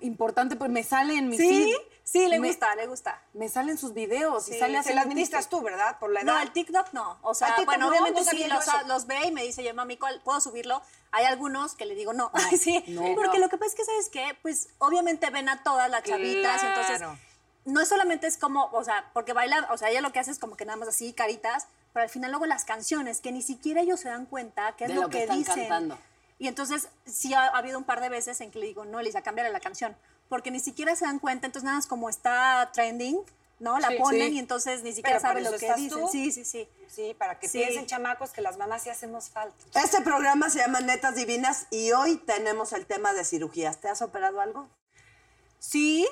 [0.00, 1.76] importante, pues me sale en mi Sí, feed.
[2.08, 3.20] Sí, le Me- gusta, le gusta.
[3.34, 4.92] Me salen sus videos y sale Se así.
[4.94, 5.98] la administras tú, ¿verdad?
[5.98, 6.34] Por la edad.
[6.34, 7.18] No, el TikTok no.
[7.22, 7.90] O sea, ¿A TikTok bueno, no?
[7.90, 8.46] obviamente No sí,
[8.86, 10.80] los, ve y me dice, yo, mami, ¿cuál, ¿puedo subirlo?
[11.10, 12.30] Hay algunos que le digo, no.
[12.34, 13.02] Ay, sí, no.
[13.16, 14.38] porque lo que pasa es que, ¿sabes qué?
[14.42, 17.18] Pues obviamente ven a todas las chavitas, y entonces Claro.
[17.64, 20.30] no es solamente es como, o sea, porque baila, o sea, ella lo que hace
[20.30, 23.42] es como que nada más así, caritas, pero al final luego las canciones, que ni
[23.42, 25.54] siquiera ellos se dan cuenta qué es De lo, lo que que, están dicen.
[25.60, 25.98] cantando.
[26.38, 29.00] Y entonces sí ha, ha habido un par de veces en que le digo, no,
[29.00, 29.96] Elisa, cámbiale la canción,
[30.28, 33.18] porque ni siquiera se dan cuenta, entonces nada más como está trending,
[33.58, 33.78] ¿no?
[33.78, 34.34] La Sí, ponen sí.
[34.34, 35.88] y entonces ni siquiera saben lo que dicen.
[35.88, 36.08] tú.
[36.10, 36.68] Sí, sí, sí.
[36.88, 37.58] Sí, para que Sí.
[37.58, 39.56] piensen, chamacos, que las mamás sí hacemos falta.
[39.74, 43.80] Este programa se llama Netas Divinas y hoy tenemos el tema de cirugías.
[43.80, 44.68] ¿Te has operado algo?
[45.58, 46.06] Sí,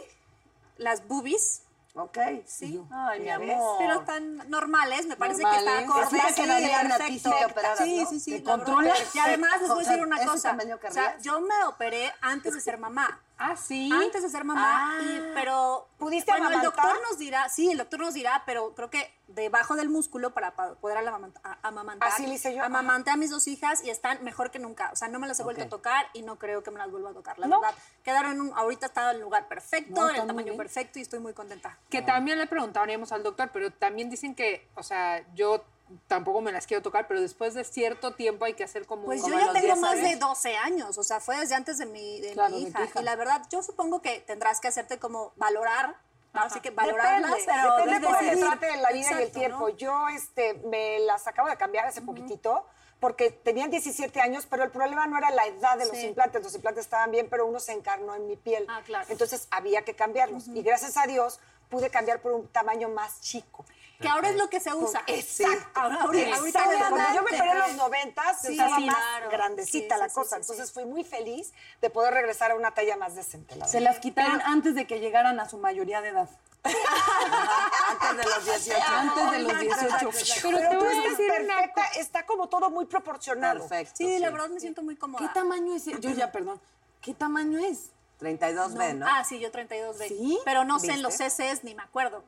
[0.77, 1.63] las boobies,
[1.95, 2.19] Ok.
[2.47, 2.83] sí.
[2.91, 3.77] Ay, mi amor.
[3.79, 5.65] Pero están normales, me parece Normales.
[5.65, 6.19] que está acorde.
[6.21, 7.31] Te sí, quedarían a ti perfecto.
[7.33, 8.11] si te operaras, Sí, ¿no?
[8.11, 8.31] sí, sí.
[8.33, 9.15] ¿Te controlas?
[9.15, 10.57] Y además les voy a decir una ¿ese cosa.
[10.89, 13.21] O sea, yo me operé antes de ser mamá.
[13.37, 13.91] Ah, sí.
[13.93, 15.01] Antes de ser mamá, Ah.
[15.03, 16.85] y- pero ¿Pudiste bueno, el amamantar?
[16.85, 20.53] doctor nos dirá, sí, el doctor nos dirá, pero creo que debajo del músculo para,
[20.55, 22.09] pa- poder amamantar.
[22.09, 22.63] Así le hice yo.
[22.63, 24.91] Amamanté a mis dos hijas y están mejor que nunca.
[24.93, 26.91] O sea, no me las he vuelto a tocar y no creo que me las
[26.91, 27.61] vuelva a tocar, la ¿No?
[27.61, 27.77] verdad.
[28.03, 31.19] Quedaron un, ahorita está en el lugar perfecto, No, en el tamaño perfecto y estoy
[31.19, 31.77] muy contenta.
[31.91, 35.65] Que también le preguntaríamos al doctor, pero también dicen que, o sea, yo
[36.07, 39.05] tampoco me las quiero tocar, pero después de cierto tiempo hay que hacer como...
[39.05, 41.55] Pues como yo ya los tengo 10 más de 12 años, o sea, fue desde
[41.55, 42.85] antes de mi, de Claro, mi de tu hija.
[42.91, 43.01] hija.
[43.01, 45.97] Y la verdad, yo supongo que tendrás que hacerte como valorar,
[46.33, 49.19] así que valorarlas, Depende, pero depende desde cómo se trate de la vida y el
[49.19, 49.59] Exacto, tiempo.
[49.61, 49.77] ¿no?
[49.77, 52.67] Yo este, me las acabo de cambiar hace poquitito
[53.01, 56.07] porque tenían 17 años, pero el problema no era la edad de los Sí.
[56.07, 56.43] implantes.
[56.43, 58.65] Los implantes estaban bien, pero uno se encarnó en mi piel.
[58.69, 59.05] Ah, claro.
[59.11, 60.49] Entonces había que cambiarlos.
[60.49, 63.67] Y gracias a Dios pude cambiar por un tamaño más chico.
[64.05, 65.03] Que ahora es lo que se usa.
[65.07, 65.81] Exacto.
[65.81, 66.63] Ahora, ahorita.
[66.65, 69.31] Cuando yo me operé en los pues, 90, Sí, estaba sí, más claro.
[69.31, 70.37] grandecita Sí, la sí, cosa.
[70.37, 70.75] sí, sí, Entonces sí.
[70.75, 73.57] fui muy feliz de poder regresar a una talla más decente.
[73.57, 76.29] La Se las quitaron antes de que llegaran a su mayoría de edad.
[76.65, 78.83] Antes de los 18.
[78.87, 80.11] Antes de los 18.
[80.43, 83.61] Pero, Pero tú estás una perfecta, está como todo muy proporcionado.
[83.61, 83.95] Perfecto.
[83.97, 85.27] Sí, la verdad me siento muy cómoda.
[85.27, 85.85] ¿Qué tamaño es?
[85.87, 86.61] Yo ya, perdón.
[87.01, 87.91] ¿Qué tamaño es?
[88.21, 89.07] 32B, ¿no?
[89.09, 90.09] Ah, sí, yo 32B.
[90.09, 90.39] ¿Sí?
[90.45, 92.23] Pero no sé en los CCs ni me acuerdo.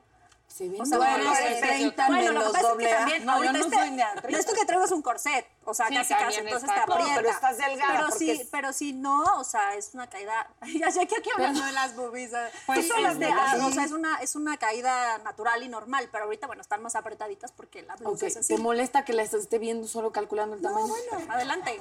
[0.59, 1.61] Ven O sea, bueno, eres no sé.
[1.61, 2.97] 30 bueno, lo que menos pasa es doble que A.
[2.97, 4.39] también, No, yo no este, soy ni a 30.
[4.39, 6.93] esto que traigo es un corset, o sea, Sí, casi casi, entonces está- te No,
[6.95, 7.15] aprieta.
[7.15, 10.47] pero estás delgada, Pero porque sí, pero sí no, o sea, es una caída.
[10.81, 12.31] Ya sé que aquí hablando de las boobies.
[12.65, 16.09] Pues Sí, son las de o sea, es una, es una caída natural y normal,
[16.11, 18.55] pero ahorita, bueno, están más apretaditas porque la blusa Ok, es así.
[18.55, 20.87] ¿Te molesta que las esté viendo solo calculando el No, tamaño?
[20.87, 21.79] bueno, adelante.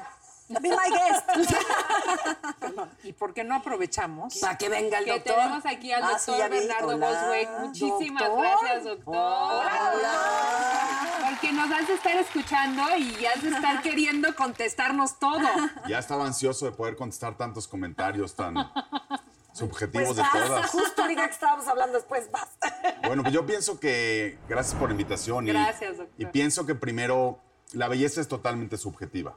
[0.48, 1.28] Be my guest.
[3.26, 4.36] ¿Y por qué no aprovechamos?
[4.38, 5.34] Para que venga el que doctor.
[5.34, 6.58] tenemos aquí al Ah, sí, doctor vi.
[6.58, 6.98] Bernardo.
[6.98, 7.48] Bosweg.
[7.60, 8.38] Muchísimas Doctor.
[8.60, 9.62] gracias, doctor.
[11.28, 15.40] Porque nos has de estar escuchando y has de estar queriendo contestarnos todo.
[15.88, 18.54] Ya estaba ansioso de poder contestar tantos comentarios tan
[19.52, 20.70] subjetivos Pues de vas, todas.
[20.70, 22.48] justo ahorita que estábamos hablando después, vas.
[23.06, 26.14] Bueno, pues yo pienso que gracias por la invitación y, Gracias, doctor.
[26.18, 27.40] y pienso que primero
[27.72, 29.36] la belleza es totalmente subjetiva.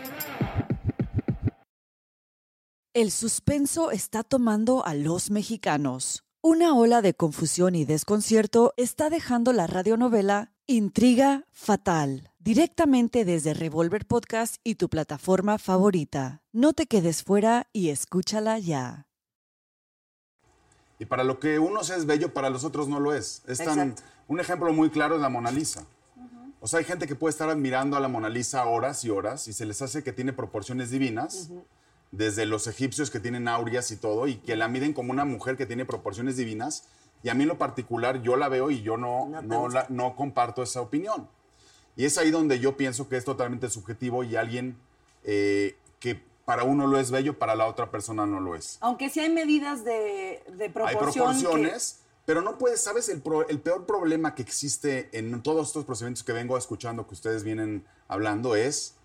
[2.93, 6.23] El suspenso está tomando a los mexicanos.
[6.41, 14.05] Una ola de confusión y desconcierto está dejando la radionovela Intriga Fatal, directamente desde Revolver
[14.05, 16.41] Podcast y tu plataforma favorita.
[16.51, 19.07] No te quedes fuera y escúchala ya.
[20.99, 23.41] Y para lo que unos es bello, para los otros no lo es.
[23.47, 23.95] es tan-
[24.27, 25.85] un ejemplo muy claro es la Mona Lisa.
[26.59, 29.47] O sea, hay gente que puede estar admirando a la Mona Lisa horas y horas
[29.47, 31.49] y se les hace que tiene proporciones divinas,
[32.11, 35.55] desde los egipcios que tienen aureas y todo, y que la miden como una mujer
[35.57, 36.85] que tiene proporciones divinas.
[37.23, 39.85] Y a mí en lo particular yo la veo y yo no, No no, la-
[39.89, 41.29] no comparto esa opinión.
[41.95, 44.77] Y es ahí donde yo pienso que es totalmente subjetivo y alguien
[45.23, 48.77] eh, que para uno lo es bello, para la otra persona no lo es.
[48.81, 51.11] Aunque sí hay medidas de, de Hay proporción.
[51.11, 53.07] que- proporciones, pero no puedes, ¿sabes?
[53.09, 57.13] El, pro- el peor problema que existe en todos estos procedimientos que vengo escuchando que
[57.13, 58.95] ustedes vienen hablando es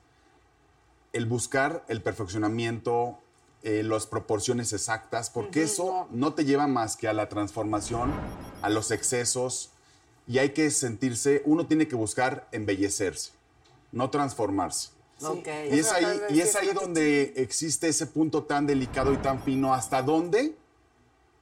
[1.13, 3.19] el buscar el perfeccionamiento,
[3.63, 8.13] eh, las proporciones exactas, porque eso no te lleva más que a la transformación,
[8.63, 9.71] a los excesos,
[10.29, 13.31] y hay que sentirse, uno tiene que buscar embellecerse,
[13.93, 14.91] no transformarse.
[15.71, 19.73] Y es ahí, y es ahí donde existe ese punto tan delicado y tan fino,
[19.73, 20.55] hasta dónde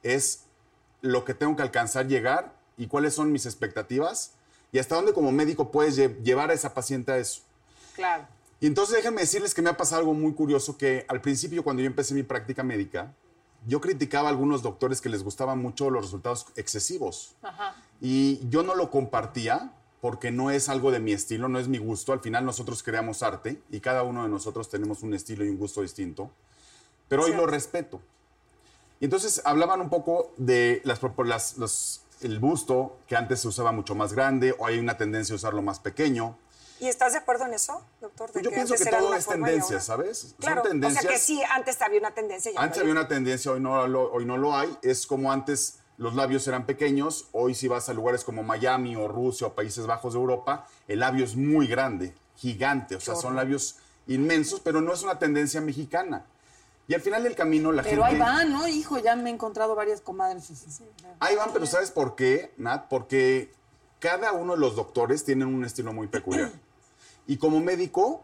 [0.01, 0.41] es
[1.01, 4.31] lo que tengo que alcanzar, llegar y cuáles son mis expectativas
[4.71, 7.41] y hasta dónde como médico puedes lle- llevar a esa paciente a eso.
[7.95, 8.25] Claro.
[8.59, 11.81] Y entonces déjenme decirles que me ha pasado algo muy curioso que al principio cuando
[11.81, 13.13] yo empecé mi práctica médica,
[13.67, 17.35] yo criticaba a algunos doctores que les gustaban mucho los resultados excesivos.
[17.41, 17.75] Ajá.
[18.01, 21.79] Y yo no lo compartía porque no es algo de mi estilo, no es mi
[21.79, 22.13] gusto.
[22.13, 25.57] Al final nosotros creamos arte y cada uno de nosotros tenemos un estilo y un
[25.57, 26.29] gusto distinto.
[27.07, 28.01] Pero hoy lo respeto.
[28.99, 33.71] Y entonces hablaban un poco de las, las- los- el busto, que antes se usaba
[33.73, 36.37] mucho más grande, o hay una tendencia a usarlo más pequeño.
[36.79, 38.31] ¿Y estás de acuerdo en eso, doctor?
[38.31, 40.35] De Yo pienso que todo es tendencia, ¿sabes?
[40.39, 41.05] Claro, Son tendencias.
[41.05, 42.51] o sea que sí, antes había una tendencia.
[42.51, 44.77] ya Antes no había una tendencia, hoy no, lo, hoy no lo hay.
[44.81, 49.07] Es como antes los labios eran pequeños, hoy si vas a lugares como Miami o
[49.07, 53.35] Rusia o Países Bajos de Europa, el labio es muy grande, gigante, o sea, son
[53.35, 56.25] labios inmensos, pero no es una tendencia mexicana.
[56.87, 58.15] Y al final del camino la Pero gente...
[58.15, 58.67] ahí van, ¿no?
[58.67, 60.51] Hijo, ya me he encontrado varias comadres.
[61.19, 62.87] Ahí van, pero ¿sabes por qué, Nat?
[62.89, 63.51] Porque
[63.99, 66.51] cada uno de los doctores tienen un estilo muy peculiar.
[67.27, 68.21] Y como médico,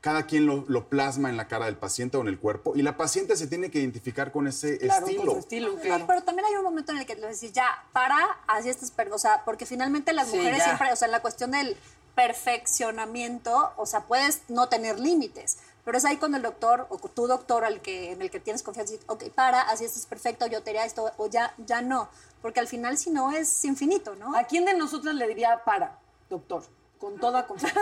[0.00, 2.82] cada quien lo, lo plasma en la cara del paciente o en el cuerpo, y
[2.82, 5.32] la paciente se tiene que identificar con ese Claro, con estilo.
[5.32, 8.68] su estilo, pero también hay un momento en el que le decir, ya, para, así
[8.68, 10.64] estás, o sea, porque finalmente las Sí, mujeres ya.
[10.64, 11.76] siempre, o sea, en la cuestión del
[12.14, 17.26] perfeccionamiento, o sea, puedes no tener límites, pero es ahí cuando el doctor o tu
[17.26, 20.62] doctor al que, en el que tienes confianza, dice, ok, para, así estás perfecto, yo
[20.62, 22.08] te haría esto, o ya, ya no,
[22.40, 24.36] porque al final si no es infinito, ¿no?
[24.36, 26.64] ¿A quién de nosotras le diría para, doctor?
[27.02, 27.80] Con toda confianza.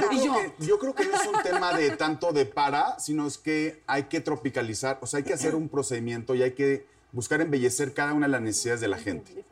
[0.00, 0.34] Yo Y creo, yo.
[0.56, 3.82] que, yo creo que no es un tema de tanto de para, sino es que
[3.86, 7.92] hay que tropicalizar, o sea, hay que hacer un procedimiento y hay que buscar embellecer
[7.92, 9.44] cada una de las necesidades de la gente.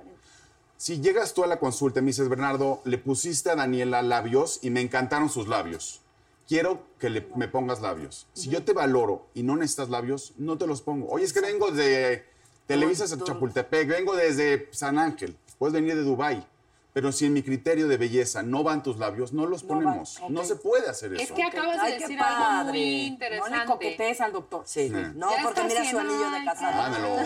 [0.78, 4.60] Si llegas tú a la consulta y me dices, Bernardo, le pusiste a Daniela labios
[4.62, 6.00] y me encantaron sus labios.
[6.48, 8.26] Quiero que le- me pongas labios.
[8.32, 11.08] Si yo te valoro y no necesitas labios, no te los pongo.
[11.10, 12.24] Oye, es que vengo de
[12.66, 16.46] Televisa Chapultepec, vengo desde San Ángel, puedes venir de Dubái.
[16.92, 20.20] Pero si en mi criterio de belleza no van tus labios, no los No ponemos.
[20.28, 21.22] No se puede hacer eso.
[21.22, 23.58] Es que acabas de decir algo muy No interesante.
[23.58, 24.62] le coquetees al doctor.
[24.66, 26.82] Sí, no, Ya porque mira su anillo de casado.
[26.82, 27.16] Dámelo.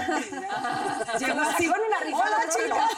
[1.18, 2.16] Llegó así con una.
[2.18, 2.90] Hola, chicas.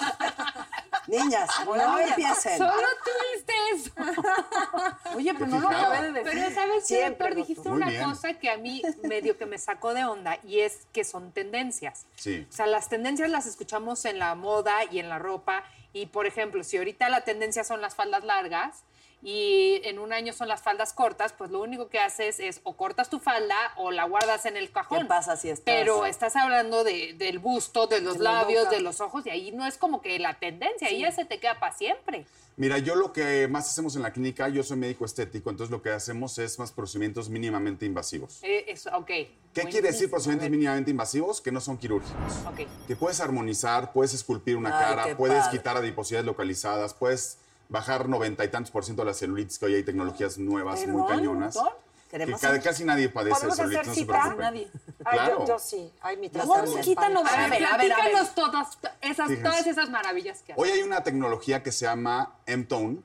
[1.07, 2.59] Niñas, no empiecen.
[2.59, 3.91] Solo tú viste eso.
[5.17, 6.33] Oye, pero no lo acabé de decir.
[6.33, 8.05] Pero sabes qué, Siempre, doctor, dijiste una bien.
[8.05, 12.07] cosa que a mí medio que me sacó de onda y es que son tendencias.
[12.17, 12.47] Sí.
[12.49, 15.65] O sea, las tendencias las escuchamos en la moda y en la ropa.
[15.93, 18.85] Y, por ejemplo, si ahorita la tendencia son las faldas largas
[19.29, 22.77] y en un año son las faldas cortas, pues lo único que haces es o
[22.77, 25.01] cortas tu falda o la guardas en el cajón.
[25.01, 28.79] ¿Qué pasa si estás- Pero estás hablando de- del busto, de los De labios, de
[28.79, 31.59] los ojos y ahí no es como que la tendencia, ahí ya se te queda
[31.59, 32.25] para siempre.
[32.57, 35.83] Mira, yo lo que más hacemos en la clínica, yo soy médico estético, entonces lo
[35.83, 38.39] que hacemos es más procedimientos mínimamente invasivos.
[38.45, 39.07] Eh, eso, ok.
[39.53, 41.41] ¿Qué quiere decir procedimientos mínimamente invasivos?
[41.41, 42.33] Que no son quirúrgicos.
[42.47, 42.61] Ok.
[42.87, 45.59] Que puedes armonizar, puedes esculpir una Ay, cara, puedes padre.
[45.59, 49.75] quitar adiposidades localizadas, puedes bajar noventa y tantos por ciento de la celulitis, que hoy
[49.75, 51.57] hay tecnologías nuevas muy cañonas.
[52.11, 52.63] cada- saber.
[52.63, 54.39] casi nadie padece de ¿Podemos celulitis, hacer no se preocupen.
[54.39, 54.71] Nadie.
[55.05, 55.39] Ay, Claro.
[55.41, 55.93] yo, yo sí.
[56.01, 56.81] Ay, mi trasero.
[56.81, 57.25] quítanos.
[57.27, 57.97] A A ver, ver, a ver, a ver.
[57.97, 59.43] platícanos todas esas, Fíjense.
[59.43, 60.63] todas esas maravillas que hacen.
[60.65, 62.99] Hoy hay una tecnología que se llama M-Tone.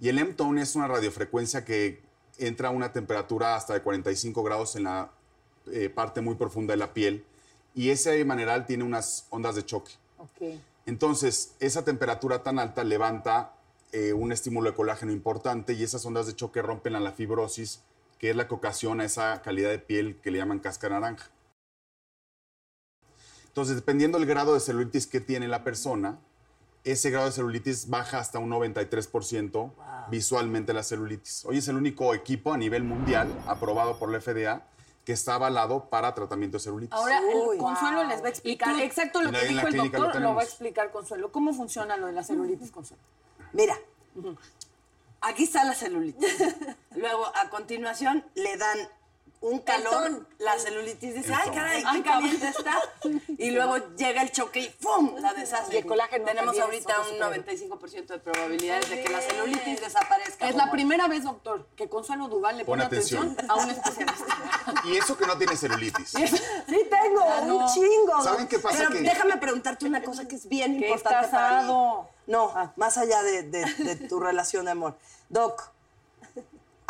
[0.00, 2.02] Y el M-Tone es una radiofrecuencia que
[2.38, 5.10] entra a una temperatura hasta de 45 grados en la
[5.70, 7.24] eh, parte muy profunda de la piel.
[7.74, 9.92] Y ese maneral tiene unas ondas de choque.
[10.18, 10.58] Ok.
[10.86, 13.52] Entonces, esa temperatura tan alta levanta
[13.92, 17.82] eh, un estímulo de colágeno importante y esas ondas de choque rompen a la fibrosis,
[18.18, 21.30] que es la que ocasiona esa calidad de piel que le llaman cáscara naranja.
[23.46, 26.18] Entonces, dependiendo del grado de celulitis que tiene la persona,
[26.84, 29.72] ese grado de celulitis baja hasta un 93%
[30.10, 31.44] visualmente la celulitis.
[31.44, 34.66] Hoy es el único equipo a nivel mundial aprobado por la FDA
[35.04, 36.94] que está avalado para tratamiento de celulitis.
[36.94, 38.08] Ahora, el Uy, Consuelo wow.
[38.08, 40.90] les va a explicar exacto lo que dijo el lo doctor, lo, va a explicar
[40.90, 41.32] Consuelo.
[41.32, 43.02] ¿Cómo funciona lo de la celulitis, Consuelo?
[43.52, 43.78] Mira,
[45.20, 46.36] aquí está la celulitis.
[46.96, 48.78] Luego, a continuación, le dan
[49.42, 50.06] un calor.
[50.06, 50.28] Entón.
[50.38, 52.80] La celulitis dice, ay, caray, Ay, qué caliente está.
[53.38, 55.16] Y luego llega el choque y ¡pum!
[55.18, 55.74] La deshace.
[55.74, 60.48] Y el colágeno Tenemos ahorita un 95% de probabilidades de que la celulitis desaparezca.
[60.48, 63.30] Es la primera vez, doctor, que Consuelo Duval le Pon pone atención.
[63.32, 64.24] atención a un especialista.
[64.84, 66.10] Y eso que no tiene celulitis.
[66.68, 67.24] Sí tengo,
[67.58, 68.22] un chingo.
[68.22, 68.78] ¿Saben qué pasa?
[68.78, 71.68] Pero que déjame preguntarte una cosa que es bien importante estás para mí.
[72.26, 74.96] No, más allá de, de- de tu relación de amor.
[75.28, 75.71] Doc,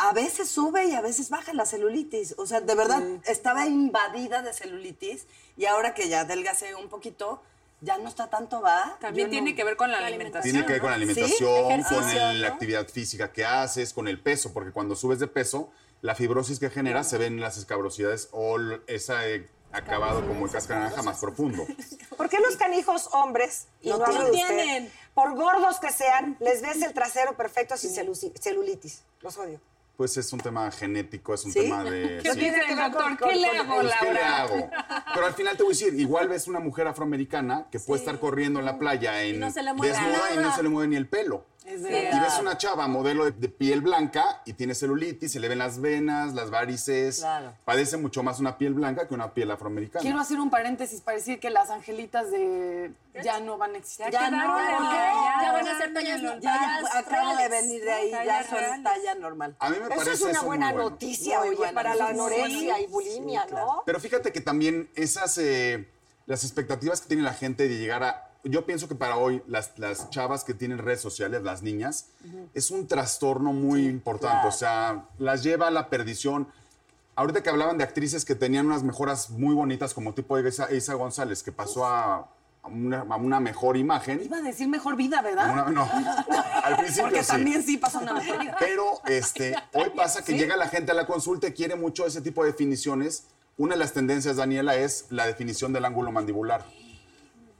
[0.09, 2.35] a veces sube y a veces baja la celulitis.
[2.37, 7.41] O sea, de verdad, estaba invadida de celulitis y ahora que ya adelgacé un poquito,
[7.81, 8.97] ya no está tanto, ¿va?
[8.99, 10.51] También Yo tiene no- que ver con la alimentación.
[10.53, 14.19] Tiene que ver con la alimentación, con el- la actividad física que haces, con el
[14.21, 15.69] peso, porque cuando subes de peso,
[16.01, 20.81] la fibrosis que genera se ven las escabrosidades o l- ese acabado como el cáscara
[20.81, 21.65] naranja más profundo.
[22.17, 24.91] ¿Por qué los canijos hombres, y no, No tienen.
[25.13, 29.01] por gordos que sean, les ves el trasero perfecto sin celu- celulitis?
[29.21, 29.59] Los odio.
[29.95, 31.61] Pues es un tema genético, es un ¿Sí?
[31.61, 32.19] tema de...
[32.23, 32.39] ¿Qué sí.
[32.39, 33.17] dice el doctor?
[33.17, 34.69] ¿Qué le hago, Pues, ¿qué le hago?
[35.13, 38.19] Pero al final te voy a decir, igual ves una mujer afroamericana que puede estar
[38.19, 40.87] corriendo en la playa en no se le mueve desnuda y no se le mueve
[40.87, 41.45] ni el pelo.
[41.65, 41.83] Es Y
[42.19, 45.79] ves una chava modelo de, de piel blanca y tiene celulitis, se le ven las
[45.79, 47.19] venas, las varices.
[47.19, 47.53] Claro.
[47.63, 50.01] Padece mucho más una piel blanca que una piel afroamericana.
[50.01, 52.91] Quiero hacer un paréntesis para decir que las angelitas de
[53.23, 54.07] ya no van a existir.
[54.11, 54.95] Ya no, ¿Por qué?
[54.95, 58.57] ya, Ya van a ser tallas Ya, tallas acabo de venir de ahí, ya son
[58.57, 58.83] reales.
[58.83, 59.55] talla normal.
[59.59, 60.89] A mí me Eso parece es una eso buena bueno.
[60.89, 63.65] noticia, Muy oye, buena para la anorexia y Sí, bulimia, claro.
[63.67, 63.83] ¿no?
[63.85, 65.87] Pero fíjate que también esas, eh,
[66.25, 68.29] las expectativas que tiene la gente de llegar a...
[68.45, 72.07] Yo pienso que para hoy las, las chavas que tienen redes sociales, las niñas,
[72.53, 74.33] es un trastorno muy importante.
[74.35, 74.49] claro.
[74.49, 76.47] O sea, las lleva a la perdición.
[77.15, 80.93] Ahorita que hablaban de actrices que tenían unas mejoras muy bonitas, como tipo Isa, Isa
[80.95, 82.27] González, que pasó a,
[82.63, 84.21] una, a una mejor imagen.
[84.23, 85.49] Iba a decir mejor vida, ¿verdad?
[85.51, 85.89] Una- no,
[86.63, 87.27] al principio Porque sí.
[87.31, 88.57] también sí pasa una mejor vida.
[88.59, 92.19] Pero este, hoy pasa que llega la gente a la consulta y quiere mucho ese
[92.19, 93.25] tipo de definiciones.
[93.57, 96.65] Una de las tendencias, Daniela, es la definición del ángulo mandibular.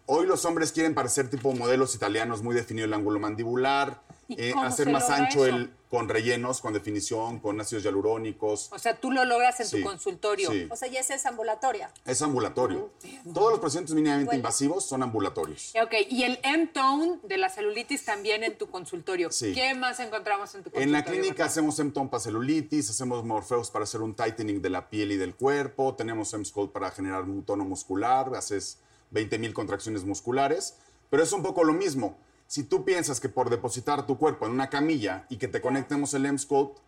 [0.05, 4.53] Hoy los hombres quieren parecer tipo modelos italianos, muy definido el ángulo mandibular, ¿Y eh,
[4.63, 5.55] hacer más ancho eso?
[5.55, 8.69] el con rellenos, con definición, con ácidos hialurónicos.
[8.71, 10.49] O sea, tú lo logras en Sí, tu consultorio.
[10.49, 10.67] sí.
[10.71, 11.91] O sea, ya es ambulatoria.
[12.03, 12.89] Es ambulatorio.
[13.31, 15.71] Todos los procedimientos mínimamente invasivos son ambulatorios.
[15.83, 19.31] Ok, y el M-Tone de la celulitis también en tu consultorio.
[19.31, 19.53] Sí.
[19.53, 20.83] ¿Qué más encontramos en tu consultorio?
[20.87, 24.89] En la clínica hacemos M-Tone para celulitis, hacemos Morpheus para hacer un tightening de la
[24.89, 28.79] piel y del cuerpo, tenemos M-Sculpt para generar un tono muscular, haces
[29.13, 30.78] 20 mil contracciones musculares,
[31.10, 32.17] pero es un poco lo mismo.
[32.47, 36.13] Si tú piensas que por depositar tu cuerpo en una camilla y que te conectemos
[36.13, 36.80] el M-Sculpt,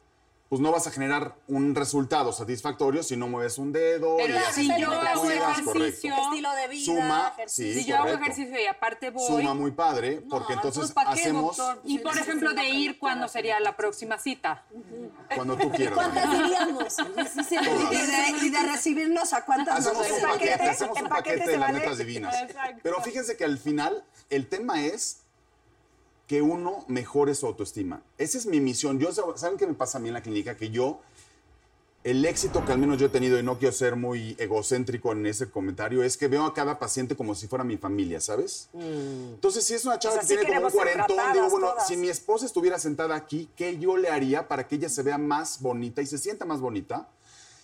[0.48, 4.38] pues no vas a generar un resultado satisfactorio si no mueves un dedo Pero y
[4.38, 5.72] haces si yo hago cuidas, correcto.
[5.86, 7.74] ejercicio, Estilo de vida, Suma, ejercicio.
[7.74, 9.26] sí, si yo hago ejercicio y aparte voy...
[9.28, 14.18] Suma muy padre, porque entonces hacemos Y por ejemplo, de ir, ¿cuándo sería la próxima
[14.20, 14.64] cita?
[15.34, 15.96] cuando tú quieras.
[15.96, 16.96] ¿Cuántas diríamos?
[17.92, 20.32] Y de, y de recibirnos a cuántas nos Hacemos un vemos?
[20.32, 21.80] paquete, paquete, hacemos un paquete paquete de las vale.
[21.80, 22.36] netas divinas.
[22.42, 22.80] Exacto.
[22.84, 25.25] Pero fíjense que al final el tema es
[26.28, 28.02] que uno mejore su autoestima.
[28.18, 29.00] Esa es mi misión.
[29.00, 30.58] Yo, ¿Saben qué me pasa a mí en la clínica?
[30.58, 31.02] Que yo,
[32.04, 35.26] el éxito que al menos yo he tenido, y no quiero ser muy egocéntrico en
[35.26, 38.70] ese comentario, es que veo a cada paciente como si fuera mi familia, ¿sabes?
[38.74, 41.70] Entonces, si es una chava O sea, que sí tiene como un cuarentón, digo, bueno,
[41.72, 41.88] todas.
[41.88, 45.18] si mi esposa estuviera sentada aquí, ¿qué yo le haría para que ella se vea
[45.18, 47.10] más bonita y se sienta más bonita?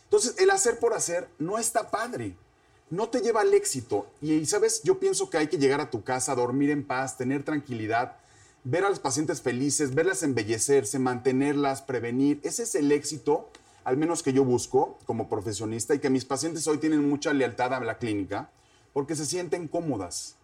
[0.05, 2.35] Entonces, el hacer por hacer no está padre.
[2.89, 4.07] No te lleva al éxito.
[4.21, 4.81] Y, ¿sabes?
[4.83, 8.17] Yo pienso que hay que llegar a tu casa, dormir en paz, tener tranquilidad,
[8.63, 12.39] ver a los pacientes felices, verlas embellecerse, mantenerlas, prevenir.
[12.43, 13.49] Ese es el éxito,
[13.83, 17.73] al menos que yo busco como profesionista, y que mis pacientes hoy tienen mucha lealtad
[17.73, 18.51] a la clínica
[18.93, 20.35] porque se sienten cómodas.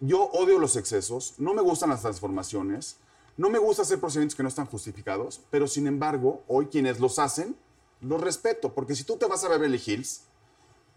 [0.00, 2.96] Yo odio los excesos, no me gustan las transformaciones,
[3.36, 7.18] no me gusta hacer procedimientos que no están justificados, pero sin embargo, hoy quienes los
[7.18, 7.56] hacen
[8.00, 10.22] Lo respeto, porque si tú te vas a Beverly Hills,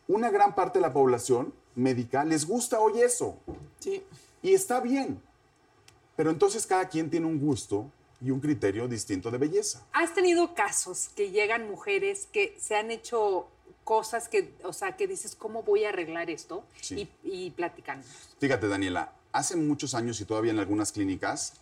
[0.07, 3.37] una gran parte de la población médica les gusta hoy eso.
[3.79, 4.03] Sí.
[4.43, 5.19] Y está bien.
[6.15, 7.89] Pero entonces cada quien tiene un gusto
[8.23, 9.85] y un criterio distinto de belleza.
[9.93, 13.47] ¿Has tenido casos que llegan mujeres que se han hecho
[13.83, 16.63] cosas que, o sea, que dices, ¿cómo voy a arreglar esto?
[16.81, 17.09] Sí.
[17.23, 18.03] Y, y platican.
[18.39, 21.53] Fíjate, Daniela, hace muchos años y todavía en algunas clínicas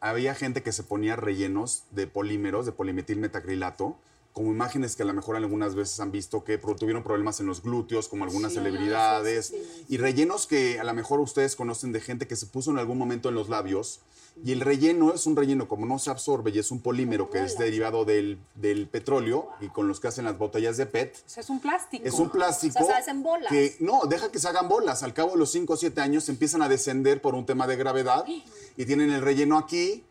[0.00, 3.96] había gente que se ponía rellenos de polímeros, de polimetil metacrilato,
[4.38, 7.60] como imágenes que a lo mejor algunas veces han visto que tuvieron problemas en los
[7.60, 9.52] glúteos, como algunas celebridades,
[9.88, 12.98] y rellenos que a lo mejor ustedes conocen de gente que se puso en algún
[12.98, 13.98] momento en los labios,
[14.44, 17.42] y el relleno es un relleno como no se absorbe y es un polímero que
[17.42, 21.16] es derivado del, del petróleo y con los que hacen las botellas de PET.
[21.16, 22.04] O sea, es un plástico.
[22.06, 23.50] Es un plástico O sea, se hacen bolas.
[23.50, 25.02] que no, deja que se hagan bolas.
[25.02, 27.74] Al cabo de los 5 o 7 años empiezan a descender por un tema de
[27.74, 28.24] gravedad
[28.76, 30.04] y tienen el relleno aquí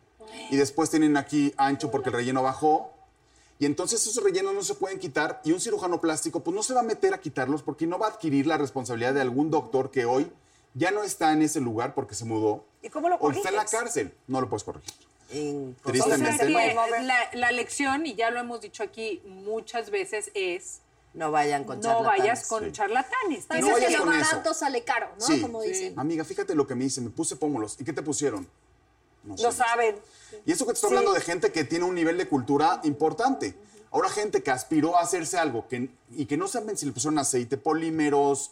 [0.50, 2.97] y después tienen aquí ancho porque el relleno bajó.
[3.60, 6.74] Y entonces esos rellenos no se pueden quitar y un cirujano plástico pues no se
[6.74, 9.90] va a meter a quitarlos porque no va a adquirir la responsabilidad de algún doctor
[9.90, 10.32] que hoy
[10.76, 13.56] ya no está en ese lugar porque se mudó ¿Y cómo lo o está en
[13.56, 13.80] la corriges?
[13.80, 14.14] cárcel.
[14.28, 14.94] No lo puedes corregir.
[15.32, 16.46] En- O sea, Tristemente.
[16.46, 20.80] que la, la lección, y ya lo hemos dicho aquí muchas veces, es
[21.16, 22.20] No vayan con no charlatanes.
[22.22, 22.72] vayas con Sí.
[22.72, 23.46] charlatanes.
[23.48, 24.54] Parece No que vayas lo con barato eso.
[24.54, 25.26] sale caro, ¿no?
[25.26, 25.42] Sí.
[25.42, 25.98] Como dicen.
[26.00, 27.02] Amiga, fíjate lo que me dice.
[27.02, 27.76] Me puse pómulos.
[27.80, 28.48] ¿Y qué te pusieron?
[29.24, 29.58] No Lo sé.
[29.58, 29.96] saben.
[30.46, 33.56] Y eso que te estoy hablando de gente que tiene un nivel de cultura importante.
[33.92, 37.18] Ahora gente que aspiró a hacerse algo que, y que no saben si le pusieron
[37.20, 38.52] aceite, polímeros.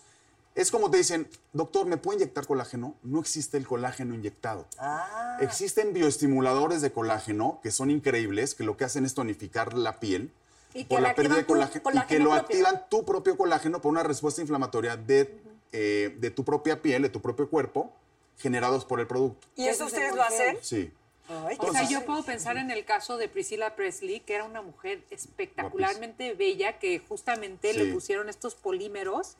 [0.55, 2.95] Es como te dicen, doctor, ¿me puede inyectar colágeno?
[3.03, 4.65] No existe el colágeno inyectado.
[4.79, 9.99] Ah, Existen bioestimuladores de colágeno que son increíbles, que lo que hacen es tonificar la
[9.99, 10.31] piel
[10.73, 12.41] Y por la pérdida de tu colágeno, y que colágeno lo propio.
[12.45, 15.37] activan tu propio colágeno por una respuesta inflamatoria de,
[15.73, 17.91] eh, de tu propia piel, de tu propio cuerpo,
[18.37, 19.47] generados por el producto.
[19.57, 20.57] ¿Y eso ustedes lo hacen?
[20.61, 20.89] Sí.
[21.27, 24.61] Ay, O sea, yo puedo pensar en el caso de Priscilla Presley, que era una
[24.61, 27.77] mujer espectacularmente bella, que justamente Sí.
[27.79, 29.37] le pusieron estos polímeros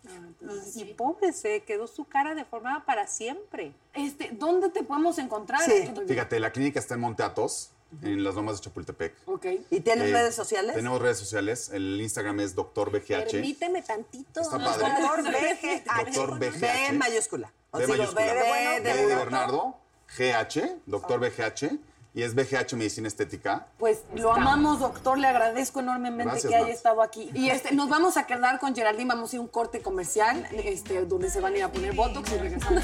[0.76, 3.72] y, y pobre, se quedó su cara deformada para siempre.
[3.94, 5.62] Este, ¿Dónde te podemos encontrar?
[5.62, 5.92] Sí.
[6.08, 7.72] Fíjate, la clínica está en Monte Athos,
[8.02, 9.14] en las lomas de Chapultepec.
[9.26, 9.46] Ok.
[9.70, 10.76] ¿Y tienes Eh, redes sociales?
[10.76, 11.70] Tenemos redes sociales.
[11.72, 12.90] El Instagram es Dr.
[12.92, 13.32] BGH.
[13.32, 14.42] Permíteme tantito.
[14.42, 14.90] Está padre.
[14.90, 16.06] Doctor BGH.
[16.06, 17.54] Doctor B mayúscula.
[17.72, 18.26] O B digo, mayúscula.
[18.26, 19.20] B de bueno, B de de bueno.
[19.20, 19.78] Bernardo.
[20.18, 20.82] GH.
[20.86, 21.80] Doctor BGH.
[22.14, 23.68] Y es BGH Medicina Estética.
[23.78, 25.18] Pues lo amamos, doctor.
[25.18, 27.30] Le agradezco enormemente Gracias, que haya estado aquí.
[27.34, 29.10] Y este, nos vamos a quedar con Geraldine.
[29.10, 31.94] Vamos a ir a un corte comercial este, donde se van a ir a poner
[31.94, 32.84] botox y regresamos.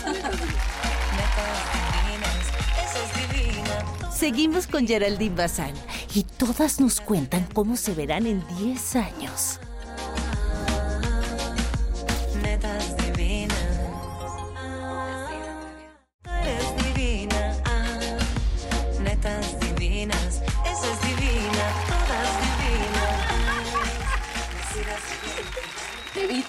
[4.13, 5.73] Seguimos con Geraldine Bazán
[6.13, 9.59] y todas nos cuentan cómo se verán en 10 años.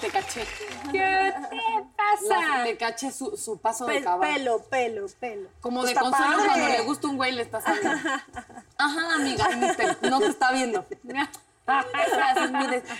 [0.01, 0.45] Te caché.
[0.91, 2.57] ¿Qué te pasa?
[2.57, 4.33] La- le caché su, su paso de caballo.
[4.33, 5.49] pelo, pelo, pelo.
[5.61, 6.45] Como Pues de consuelo padre.
[6.47, 8.09] cuando le gusta un güey le estás hablando.
[8.77, 9.47] Ajá, amiga,
[9.99, 10.85] te- no te está viendo.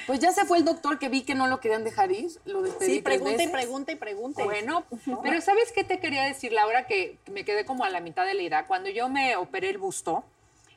[0.08, 2.32] Pues ya se fue el doctor que vi que no lo querían dejar ir.
[2.46, 4.44] Lo despedí Sí, pregunta y pregunta y pregunta.
[4.46, 4.86] Bueno,
[5.22, 6.88] pero ¿sabes qué te quería decir, Laura?
[6.88, 8.66] Que me quedé como a la mitad de la idea.
[8.66, 10.24] Cuando yo me operé el busto,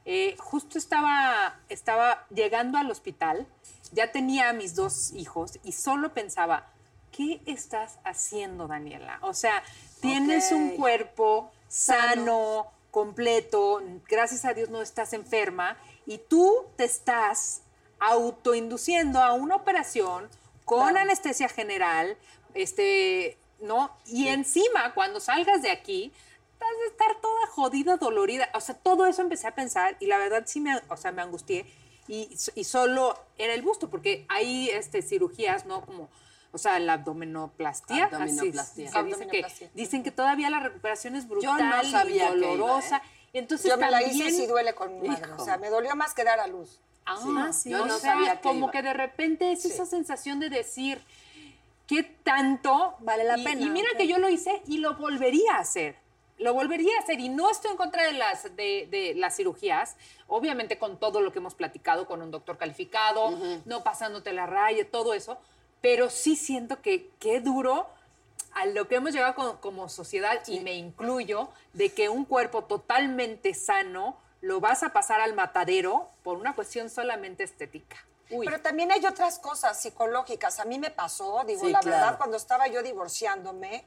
[0.05, 3.47] eh, justo estaba, estaba llegando al hospital,
[3.93, 6.67] ya tenía a mis dos hijos y solo pensaba,
[7.13, 9.19] ¿qué estás haciendo, Daniela?
[9.23, 9.63] O sea,
[10.01, 15.77] tienes un cuerpo sano, completo, gracias a Dios no estás enferma
[16.07, 17.63] y tú te estás
[17.99, 20.29] autoinduciendo a una operación
[20.65, 22.17] con anestesia general,
[22.55, 23.91] este, ¿no?
[24.07, 26.13] Y encima, cuando salgas de aquí,
[26.59, 28.49] vas a estar toda jodida, dolorida.
[28.55, 31.23] O sea, todo eso empecé a pensar y la verdad sí me, o sea, me
[31.23, 31.67] angustié
[32.09, 35.85] y, y solo era el busto, porque hay este, cirugías, ¿no?
[35.85, 36.09] Como,
[36.53, 38.07] o sea, la abdominoplastia.
[38.07, 38.15] así
[38.95, 39.69] Abdominoplastia.
[39.69, 42.99] que, dicen que todavía la recuperación es brutal no sabía y que iba, dolorosa.
[42.99, 43.01] ¿eh?
[43.35, 45.31] Entonces Yo me la hice y sí duele con mi madre.
[45.33, 46.81] O sea, me dolió más que dar a luz.
[47.05, 47.71] Ah, sí.
[47.71, 48.73] yo o no sea, sabía que como iba.
[48.73, 51.01] que de repente es esa sensación de decir,
[51.87, 55.55] ¿qué tanto Vale la Y- pena, Y mira que yo lo hice y lo volvería
[55.57, 55.97] a hacer.
[56.39, 59.97] Lo volvería a hacer y no estoy en contra de las, de, de las cirugías,
[60.27, 63.31] obviamente con todo lo que hemos platicado con un doctor calificado,
[63.65, 65.39] no pasándote la raya, todo eso,
[65.81, 67.87] pero sí siento que qué duro
[68.53, 72.65] a lo que hemos llegado con- como sociedad, y me incluyo, de que un cuerpo
[72.65, 77.97] totalmente sano lo vas a pasar al matadero por una cuestión solamente estética.
[78.31, 78.45] Uy.
[78.45, 80.59] Pero también hay otras cosas psicológicas.
[80.59, 81.97] A mí me pasó, digo, Sí, la claro.
[81.97, 83.85] verdad, cuando estaba yo divorciándome,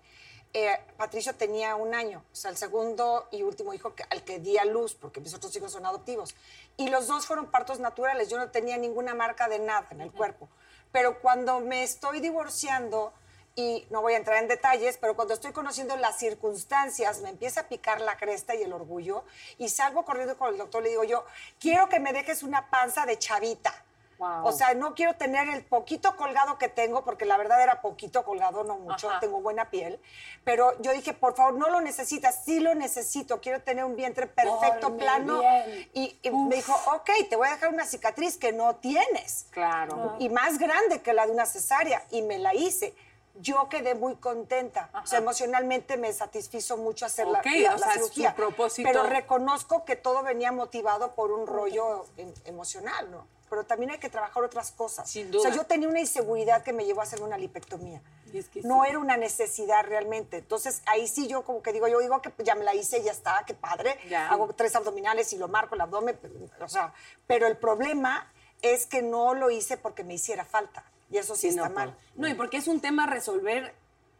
[0.54, 4.39] eh, Patricio tenía un año, o sea, el segundo y último hijo que- al que
[4.39, 6.36] di a luz, porque mis otros hijos son adoptivos.
[6.78, 10.12] Y los dos fueron partos naturales, yo no tenía ninguna marca de nada en el
[10.12, 10.50] cuerpo.
[10.91, 13.14] Pero cuando me estoy divorciando,
[13.56, 17.62] y no voy a entrar en detalles, pero cuando estoy conociendo las circunstancias, me empieza
[17.62, 19.24] a picar la cresta y el orgullo,
[19.58, 21.26] y salgo corriendo con el doctor, le digo yo,
[21.60, 23.86] quiero que me dejes una panza de chavita.
[24.20, 24.45] Wow.
[24.45, 28.24] O sea, no quiero tener el poquito colgado que tengo, porque la verdad era poquito
[28.26, 29.20] colgado, no mucho, Ajá.
[29.22, 29.99] tengo buena piel.
[30.43, 34.28] Pero yo dije, por favor, no lo necesitas, sí lo necesito, quiero tener un vientre
[34.28, 35.39] perfecto, Dorme plano.
[35.39, 35.89] bien.
[35.93, 39.47] Y, y me dijo, ok, te voy a dejar una cicatriz que no tienes.
[39.51, 40.15] Claro.
[40.20, 42.03] Y más grande que la de una cesárea.
[42.11, 42.93] Y me la hice.
[43.36, 44.89] Yo quedé muy contenta.
[45.01, 48.36] O sea, emocionalmente me satisfizo mucho hacer la- Ok, la, o la sea, su cirugía.
[48.36, 53.26] propósito- Pero reconozco que todo venía motivado por un rollo em- emocional, ¿no?
[53.50, 55.10] Pero también hay que trabajar otras cosas.
[55.10, 55.62] Sin O sea, duda.
[55.62, 58.02] yo tenía una inseguridad que me llevó a hacer una lipectomía.
[58.32, 58.89] Y es que no sí.
[58.89, 60.38] era una necesidad realmente.
[60.38, 63.12] Entonces, ahí sí yo como que digo, yo digo que ya me la hice, ya
[63.12, 63.97] está, qué padre.
[64.10, 64.30] Ya.
[64.30, 66.20] Hago tres abdominales y lo marco el abdomen,
[66.62, 66.93] o sea,
[67.26, 68.32] pero el problema
[68.62, 70.84] es que no lo hice porque me hiciera falta.
[71.10, 71.97] Y eso sí, Sí, no, está mal.
[72.16, 73.74] No, y porque es un tema a resolver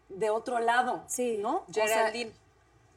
[0.08, 1.04] de otro lado.
[1.08, 1.38] Sí.
[1.38, 1.66] ¿no?
[1.70, 2.32] O sea, Geraldine,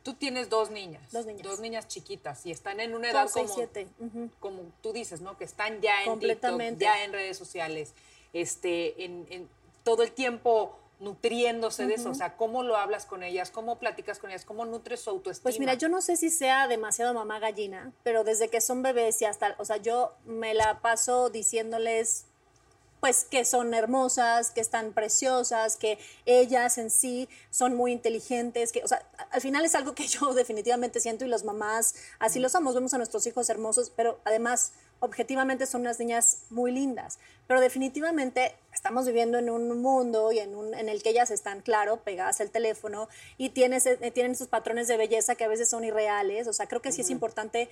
[0.03, 1.13] tú tienes dos niñas.
[1.13, 1.43] Dos niñas.
[1.43, 3.89] Dos niñas chiquitas y están en una edad como, siete.
[3.99, 4.31] Ujú.
[4.41, 5.37] como tú dices, ¿no?
[5.37, 7.95] Que están ya en TikTok, ya en redes sociales,
[8.33, 9.49] este, en, en
[9.85, 12.11] todo el tiempo nutriéndose de eso.
[12.11, 13.51] O sea, ¿cómo lo hablas con ellas?
[13.51, 14.45] ¿Cómo platicas con ellas?
[14.45, 15.43] ¿Cómo nutres su autoestima?
[15.43, 19.21] Pues mira, yo no sé si sea demasiado mamá gallina, pero desde que son bebés
[19.21, 22.27] y hasta, o sea, yo me la paso diciéndoles
[23.03, 28.85] pues que son hermosas, que están preciosas, que ellas en sí son muy inteligentes, que,
[28.85, 32.49] o sea, al final es algo que yo definitivamente siento y las mamás así lo
[32.49, 37.61] somos, vemos a nuestros hijos hermosos, pero además objetivamente son unas niñas muy lindas, pero
[37.61, 42.05] definitivamente estamos viviendo en un mundo y en, un, en el que ellas están, claro,
[42.05, 45.83] pegadas al teléfono y tienes, eh, tienen esos patrones de belleza que a veces son
[45.83, 47.69] irreales, o sea, creo que sí es importante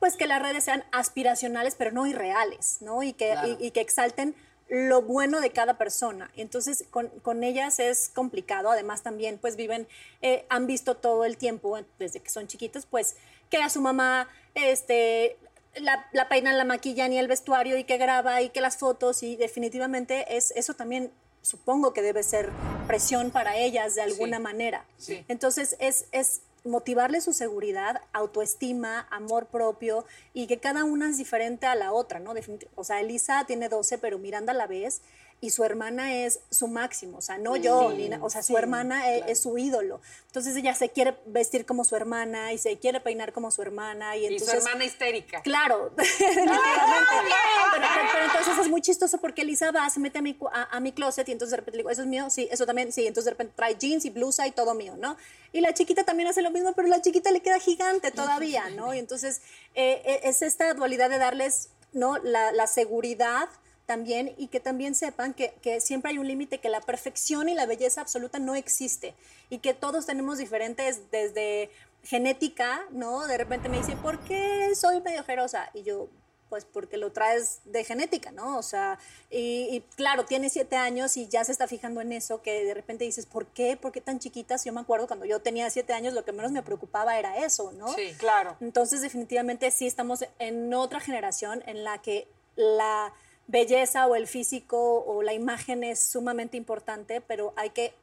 [0.00, 3.04] pues que las redes sean aspiracionales, pero no irreales, ¿no?
[3.04, 3.56] Y que, Claro.
[3.60, 4.34] y, y que exalten
[4.74, 6.30] lo bueno de cada persona.
[6.36, 8.70] Entonces, con, con ellas es complicado.
[8.70, 9.86] Además, también, pues, viven,
[10.22, 13.16] eh, han visto todo el tiempo, eh, desde que son chiquitos, pues,
[13.50, 15.36] que a su mamá, este,
[15.76, 19.22] la, la peinan, la maquillan y el vestuario y que graba y que las fotos
[19.22, 21.10] y definitivamente es, eso también
[21.42, 22.50] supongo que debe ser
[22.86, 24.42] presión para ellas de alguna Sí.
[24.42, 24.84] manera.
[24.98, 25.24] Sí.
[25.28, 31.66] Entonces, es, es motivarle su seguridad, autoestima, amor propio y que cada una es diferente
[31.66, 32.32] a la otra, ¿no?
[32.74, 35.02] O sea, Elisa tiene 12, pero Miranda la ves
[35.40, 38.56] y su hermana es su máximo, o sea, no yo, ni na- o sea, su
[38.56, 40.00] hermana e- es, su ídolo.
[40.28, 44.16] Entonces ella se quiere vestir como su hermana y se quiere peinar como su hermana
[44.16, 44.64] y y su entonces...
[44.64, 45.42] hermana histérica.
[45.42, 46.54] Claro, definitivamente.
[47.72, 50.76] Pero, pero- pero entonces es muy chistoso porque Elisa va, se mete a mi, a,
[50.76, 52.30] a mi closet y entonces de repente le digo, ¿eso es mío?
[52.30, 53.06] Sí, eso también, sí.
[53.06, 55.16] Entonces de repente trae jeans y blusa y todo mío, ¿no?
[55.52, 58.94] Y la chiquita también hace lo mismo, pero la chiquita le queda gigante todavía, ¿no?
[58.94, 59.42] Y entonces
[59.74, 62.18] eh, eh, es esta dualidad de darles, ¿no?
[62.18, 63.48] La, la seguridad
[63.86, 67.54] también y que también sepan que, que siempre hay un límite, que la perfección y
[67.54, 69.14] la belleza absoluta no existe
[69.50, 71.70] y que todos tenemos diferentes desde
[72.02, 73.26] genética, ¿no?
[73.26, 75.70] De repente me dice, ¿por qué soy medio ojerosa?
[75.74, 76.08] Y yo,
[76.48, 78.58] pues porque lo traes de genética, ¿no?
[78.58, 78.98] O sea,
[79.30, 82.74] y, y claro, tiene siete años y ya se está fijando en eso, que de
[82.74, 83.76] repente dices, ¿por qué?
[83.76, 84.64] ¿Por qué tan chiquitas?
[84.64, 87.72] Yo me acuerdo cuando yo tenía siete años, lo que menos me preocupaba era eso,
[87.72, 87.88] ¿no?
[87.94, 88.14] Sí.
[88.18, 88.56] Claro.
[88.60, 93.12] Entonces, definitivamente sí estamos en otra generación en la que la
[93.46, 97.94] belleza o el físico o la imagen es sumamente importante, pero hay que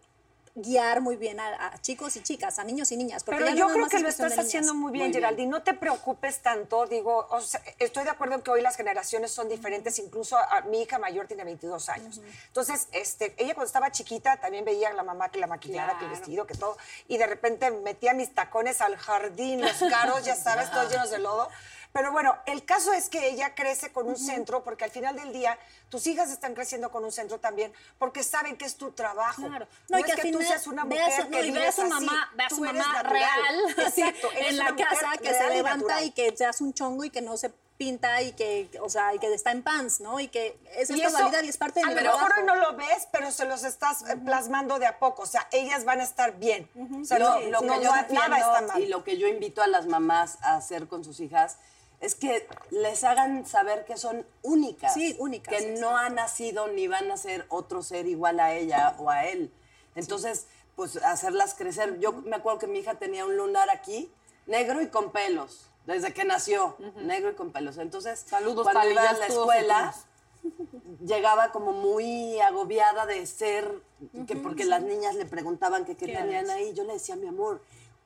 [0.56, 3.24] guiar muy bien a, a chicos y chicas, a niños y niñas.
[3.24, 5.50] Porque Pero yo no creo que lo estás haciendo muy bien, Geraldine.
[5.50, 6.86] No te preocupes tanto.
[6.86, 9.98] Digo, o sea, estoy de acuerdo en que hoy las generaciones son diferentes.
[10.00, 12.22] Incluso a, mi hija mayor tiene 22 años.
[12.48, 16.06] Entonces, este, ella cuando estaba chiquita también veía a la mamá que la maquillara, que
[16.06, 16.78] el vestido, que todo.
[17.08, 21.20] Y de repente metía mis tacones al jardín, los caros, ya sabes, todos llenos de
[21.20, 21.50] lodo.
[21.94, 25.34] Pero bueno, el caso es que ella crece con un centro, porque al final del
[25.34, 25.58] día
[25.90, 29.46] tus hijas están creciendo con un centro también, porque saben que es tu trabajo.
[29.46, 29.68] Claro.
[29.90, 31.72] No, y es que que, tú seas una mujer su- que no, y vea a
[31.74, 31.90] su así.
[31.90, 36.04] mamá, vea a su eres mamá real, Exacto, en la casa, que se levanta natural.
[36.06, 39.14] y que se hace un chongo y que no se pinta y que, o sea,
[39.16, 40.20] y que está en pants, ¿no?
[40.20, 42.76] Y que es Y esta y es parte de a mi lo mejor no lo
[42.78, 45.24] ves, pero se los estás eh, plasmando de a poco.
[45.24, 46.70] O sea, ellas van a estar bien.
[47.02, 48.82] O sea, lo, no, lo que no- yo no- defiendo nada está mal.
[48.84, 51.58] y lo que yo invito a las mamás a hacer con sus hijas
[52.02, 54.94] es que les hagan saber que son únicas.
[54.94, 58.96] Sí, únicas, Que no han nacido ni van a ser otro ser igual a ella
[58.98, 59.54] o a él.
[59.96, 62.00] Entonces, pues hacerlas crecer.
[62.00, 64.12] Yo me acuerdo que mi hija tenía un lunar aquí,
[64.48, 67.78] negro y con pelos, desde que nació, negro y con pelos.
[67.78, 69.94] Entonces, Saludos cuando iba a la escuela,
[71.06, 73.80] llegaba como muy agobiada de ser,
[74.26, 76.50] que porque las niñas le preguntaban que qué ¿Qué tenían eres?
[76.50, 76.74] ahí.
[76.74, 77.62] Yo le decía, mi amor,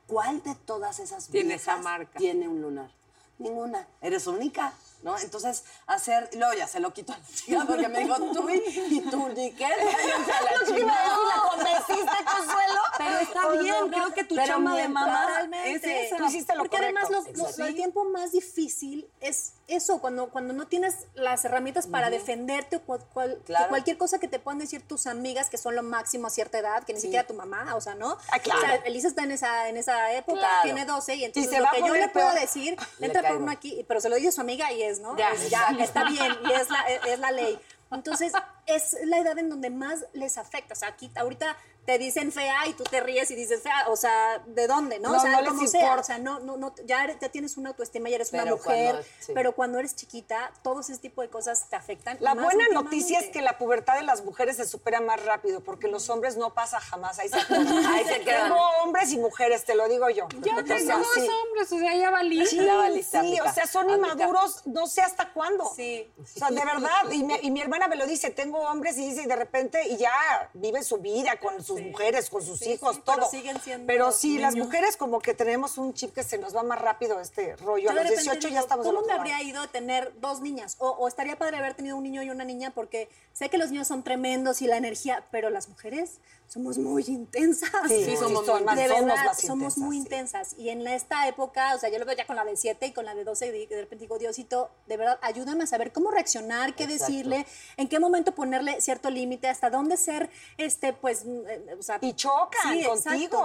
[0.06, 2.18] ¿cuál de todas esas Tiene esa marca.
[2.20, 2.91] tiene un lunar?
[3.38, 3.88] Ninguna.
[4.02, 4.74] Eres única,
[5.06, 5.18] ¿no?
[5.20, 6.30] Entonces, hacer...
[6.34, 8.56] y Luego ya se lo quito a la chica porque me dijo, tú y,
[8.95, 11.18] y tú, ni qué, a la chingada.
[11.28, 12.82] ¿La convenciste, Consuelo?
[12.97, 13.88] Pero está ¿O bien, no?
[13.89, 16.18] creo que tu Pero chamba de mamá es esa.
[16.18, 20.53] Tú hiciste lo Porque además los- los- el tiempo más difícil es eso, cuando, cuando
[20.53, 23.70] no tienes las herramientas para defenderte o cual- cual- que Claro.
[23.70, 26.84] cualquier cosa que te puedan decir tus amigas que son lo máximo a cierta edad,
[26.84, 28.18] que ni siquiera tu mamá, o sea, ¿no?
[28.32, 28.60] Ah, claro.
[28.60, 30.64] O sea, Elisa está en esa, en esa época, Claro.
[30.64, 33.51] tiene 12 y entonces lo a que yo le puedo decir, Le entra por uno
[33.51, 35.18] aquí, pero se lo dice su amiga y es, ¿no?
[35.18, 35.32] Ya.
[35.32, 37.60] Es- ya, está bien y es la, es la ley.
[37.91, 38.34] Entonces,
[38.66, 40.74] es la edad en donde más les afecta.
[40.74, 41.56] O sea, aquí ahorita
[41.86, 45.10] te dicen fea y tú te ríes y dices fea, o sea, ¿de dónde, no?
[45.12, 47.58] No, o sea, no como sea, o sea, no, no, no, ya, eres- ya tienes
[47.58, 49.32] una autoestima, ya eres una mujer, cuando- sí.
[49.36, 52.18] pero cuando eres chiquita, todos ese tipo de cosas te afectan.
[52.20, 55.88] La buena noticia es que la pubertad de las mujeres se supera más rápido, porque
[55.88, 57.68] los hombres no pasa jamás, ahí se atoran.
[57.86, 58.50] Ahí se quedan.
[58.50, 60.28] Tengo hombres y mujeres, te lo digo yo.
[60.42, 61.28] Ya O tengo sea, dos sí.
[61.28, 62.46] hombres, o sea, ya valí.
[62.46, 65.72] Sí, Ya sí, o sea, son inmaduros, no sé hasta cuándo.
[65.76, 66.12] Sí.
[66.22, 69.08] O sea, de verdad, y mi, y mi hermana me lo dice, tengo hombres y
[69.08, 70.12] dice, y de repente, y ya
[70.54, 73.15] vive su vida con sus mujeres, con sus Sí, hijos, sí, todo.
[73.15, 76.55] pero siguen siendo Pero sí, las mujeres como que tenemos un chip que se nos
[76.55, 77.86] va más rápido este rollo.
[77.86, 80.76] Yo A los repente 18 ya estamos ¿Cómo me habría ido de tener dos niñas?
[80.80, 83.71] O, o estaría padre haber tenido un niño y una niña porque sé que los
[83.71, 87.70] niños son tremendos y la energía, pero las mujeres somos muy intensas.
[87.88, 90.02] Sí, Sí, somos son muy- más- de somos más somos intensas, muy sí.
[90.04, 90.56] intensas.
[90.58, 92.91] Y en esta época, o sea, yo lo veo ya con la de 7 y
[92.93, 96.12] con la de 12, y de repente digo, Diosito, de verdad, ayúdame a saber cómo
[96.12, 97.06] reaccionar, qué Exacto.
[97.12, 97.46] decirle,
[97.78, 101.98] en qué momento ponerle cierto límite, hasta dónde ser, este, pues, mm, eh, o sea...
[102.02, 102.96] Y chocan Sí, contigo,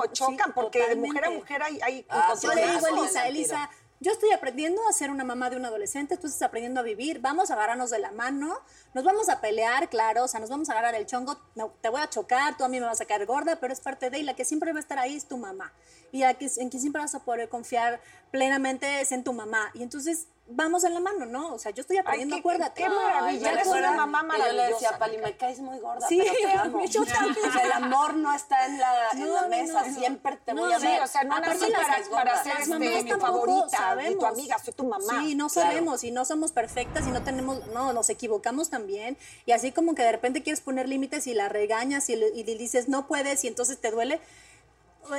[0.05, 3.29] exacto, chocan, sí, porque de mujer a mujer hay, hay Ah, Yo le digo Elisa.
[3.29, 3.71] Elisa,
[4.03, 7.21] yo estoy aprendiendo a ser una mamá de un adolescente, tú estás aprendiendo a vivir,
[7.21, 8.59] vamos a agarrarnos de la mano,
[8.95, 11.91] nos vamos a pelear, claro, o sea, nos vamos a agarrar el chongo, no, te
[11.91, 14.19] voy a chocar, tú a mí me vas a caer gorda, pero es parte de,
[14.19, 15.75] y la que siempre va a estar ahí es tu mamá,
[16.13, 19.71] y la que, en quien siempre vas a poder confiar plenamente es en tu mamá,
[19.75, 21.55] y entonces vamos en la mano, ¿no?
[21.55, 22.83] O sea, yo estoy aprendiendo, qué- acuérdate.
[22.83, 24.99] qué maravilla, Ay, eres ¿me una mamá Que Yo le decía maravillosa.
[24.99, 26.85] Pali, me caes muy gorda, Sí, pero te amo.
[26.85, 27.49] yo también.
[27.49, 29.99] O sea, el amor no está en la, en mesa, no.
[29.99, 31.03] siempre te No, voy a sí, ver.
[31.03, 34.25] o sea, no nací para, para ser este, mi favorita y tu sabemos.
[34.25, 35.21] amiga, soy tu mamá.
[35.23, 35.69] Sí, no Claro.
[35.71, 39.17] sabemos y no somos perfectas y no tenemos, no, nos equivocamos también.
[39.47, 42.45] Y así como que de repente quieres poner límites y la regañas y, le- y
[42.45, 44.21] le dices no puedes y entonces te duele.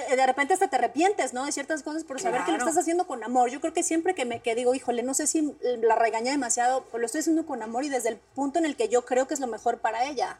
[0.09, 1.45] Eh, De repente hasta te arrepientes, ¿no?
[1.45, 3.49] De ciertas cosas por saber que lo estás haciendo con amor.
[3.49, 6.85] Yo creo que siempre que me que digo, híjole, no sé si la regañé demasiado,
[6.91, 9.27] pues lo estoy haciendo con amor y desde el punto en el que yo creo
[9.27, 10.39] que es lo mejor para ella.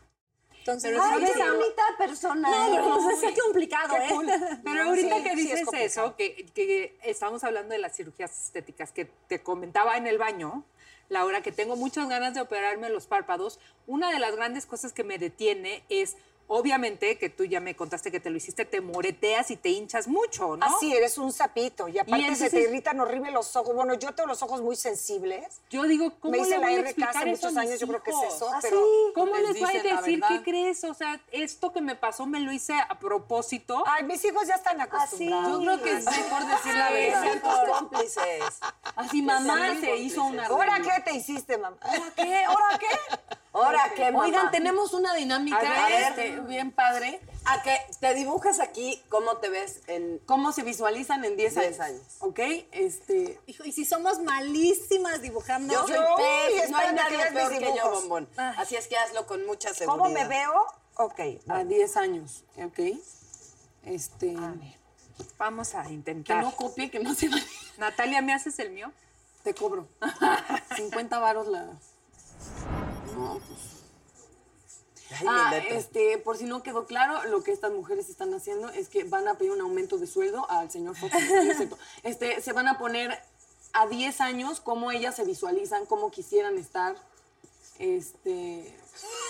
[0.59, 2.49] Entonces, Pero Ay, ¿sabes qué bonita persona.
[2.49, 3.19] no, pero eres.
[3.19, 4.09] pues, es complicado, Qué ¿eh?
[4.11, 4.27] cool.
[4.63, 5.85] Pero No, ahorita sí, que sí, es dices complicado.
[6.07, 10.63] eso, que, que estamos hablando de las cirugías estéticas, que te comentaba en el baño,
[11.09, 15.03] Laura, que tengo muchas ganas de operarme los párpados, una de las grandes cosas que
[15.03, 16.15] me detiene es,
[16.53, 20.07] obviamente, que tú ya me contaste que te lo hiciste, te moreteas y te hinchas
[20.07, 20.65] mucho, ¿no?
[20.65, 21.87] Así, eres un sapito.
[21.87, 23.73] Y aparte se entonces- te irritan horrible los ojos.
[23.73, 25.61] Bueno, yo tengo los ojos muy sensibles.
[25.69, 27.57] Yo digo, ¿cómo Me hice le la voy a RK explicar hace eso a muchos
[27.65, 28.83] años, yo creo que es eso, ¿Ah, pero- sí?
[29.15, 30.83] ¿Cómo Les les voy a la decir qué crees?
[30.83, 33.83] O sea, esto que me pasó me lo hice a propósito.
[33.87, 35.51] Ay, mis hijos ya están acostumbrados.
[35.51, 37.41] Yo creo que es mejor decir la verdad.
[37.41, 38.43] tus cómplices.
[38.95, 41.77] Así mamá sean se hizo una ¿Ahora qué te hiciste, mamá?
[41.81, 42.43] ¿Ahora qué?
[42.43, 43.37] ¿Ahora qué?
[43.53, 44.25] Ahora, ¿qué, mamá?
[44.25, 46.03] Oigan, tenemos una dinámica A ver.
[46.19, 47.19] este, bien padre.
[47.43, 50.19] A que te dibujas aquí cómo te ves en...
[50.25, 51.67] ¿Cómo se visualizan en 10 años?
[51.69, 52.01] 10 años.
[52.19, 52.39] ¿Ok?
[52.71, 55.73] Este, Hijo, y si somos malísimas dibujando.
[55.73, 58.29] Yo soy pez, no hay que nadie mis peor que yo, bombón.
[58.37, 58.53] Ay.
[58.57, 59.97] Así es que hazlo con mucha seguridad.
[60.03, 60.53] ¿Cómo me veo?
[60.95, 61.19] Ok.
[61.49, 62.43] a 10 años.
[62.63, 62.79] ¿Ok?
[63.85, 64.37] Este.
[65.37, 66.43] Vamos a Que intentar.
[66.43, 67.43] no copie, que no se vaya.
[67.77, 68.91] Natalia, ¿me haces el mío?
[69.43, 69.87] Te cobro.
[70.77, 71.67] 50 varos la.
[73.21, 73.39] No.
[75.19, 78.87] Ay, Ah, este, por si no quedó claro, lo que estas mujeres están haciendo es
[78.87, 81.13] que van a pedir un aumento de sueldo al señor Fox.
[82.03, 83.21] Este, se van a poner
[83.73, 86.95] a 10 años cómo ellas se visualizan, cómo quisieran estar.
[87.77, 88.73] Este.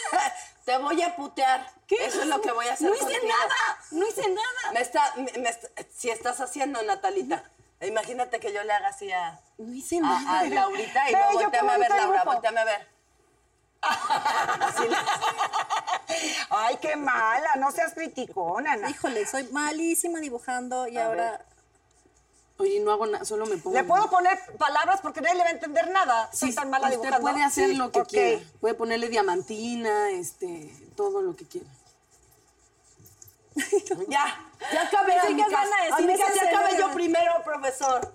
[0.65, 1.67] Te voy a putear.
[1.89, 3.27] Eso es lo que voy a hacer No hice contigo.
[3.27, 4.71] nada, no hice nada.
[4.73, 7.43] Me está, me- me está- si estás haciendo, Natalita,
[7.81, 10.39] imagínate que yo le haga así a, No hice nada.
[10.41, 12.87] a Laurita y luego qué volteame a ver, Laura, volteame a ver.
[16.49, 18.89] Ay, qué mala, no seas criticona, Ana.
[18.89, 21.45] Híjole, soy malísima dibujando y A ahora.
[22.57, 23.75] Oye, no hago nada, solo me pongo.
[23.75, 26.29] Le puedo poner palabras porque nadie le va a entender nada.
[26.31, 27.21] Soy Sí, tan mala usted dibujando.
[27.31, 28.07] puede hacer Sí, lo que ok.
[28.07, 28.43] quiera.
[28.59, 31.67] Puede ponerle diamantina, este, todo lo que quiera.
[34.07, 34.25] Ya,
[34.71, 38.13] ya acabé, que van a decir ya acabé yo primero, profesor.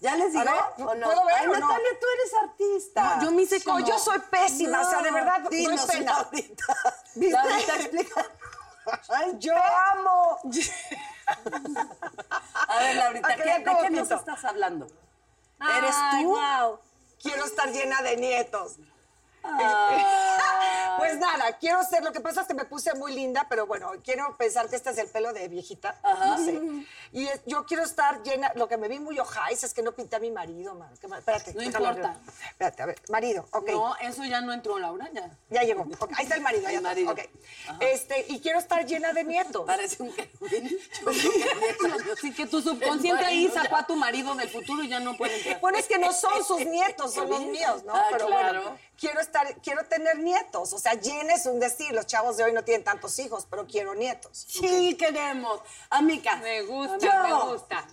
[0.00, 0.42] ¿Ya les digo?
[0.48, 1.06] A ver, ¿O no?
[1.06, 1.58] ¿puedo ver Ay, o no?
[1.60, 3.16] Natalia, tú eres artista.
[3.16, 3.80] No, yo me hice No, como...
[3.86, 6.12] yo soy pésima, o sea, de verdad, doy Dinos, pena.
[6.12, 6.64] Laurita.
[7.16, 7.32] ¿Viste?
[7.36, 8.26] Laurita, explica.
[9.08, 10.38] Ay, Yo amo.
[12.68, 14.86] A ver, Laurita, ¿qué- ¿de qué nos estás hablando?
[15.60, 16.30] ¿Eres Ay, tú?
[16.30, 16.78] wow.
[17.20, 18.76] Quiero estar llena de nietos.
[19.60, 20.34] Ah.
[20.98, 23.92] Pues nada, quiero ser, lo que pasa es que me puse muy linda, pero bueno,
[24.02, 26.60] quiero pensar que este es el pelo de viejita, no sé.
[27.12, 29.92] Y es- yo quiero estar llena, lo que me vi muy ojais es que no
[29.92, 30.92] pinté a mi marido, man.
[31.00, 31.54] Que Espérate.
[31.54, 32.18] No importa.
[32.48, 33.70] Espérate, a ver, marido, ok.
[33.70, 35.30] No, eso ya no entró, Laura, ya.
[35.50, 35.86] Ya llegó.
[36.16, 36.68] Ahí está el marido.
[36.68, 37.14] El marido.
[37.78, 39.64] Este, y quiero estar llena de nietos.
[39.66, 40.12] Parece un.
[41.06, 45.36] Así que tu subconsciente ahí sacó a tu marido del futuro y ya no puede
[45.36, 45.60] entrar.
[45.60, 47.94] Bueno, es que no son sus nietos, son los míos, ¿no?
[47.94, 48.60] Ah, Pero claro.
[48.62, 50.72] bueno, quiero estar, quiero tener nietos.
[50.72, 53.94] O sea, es un decir, los chavos de hoy no tienen tantos hijos, pero quiero
[53.94, 54.46] nietos.
[54.48, 55.60] Sí, queremos.
[55.90, 56.36] Amiga.
[56.36, 57.22] Me gusta, Yo.
[57.22, 57.86] me gusta.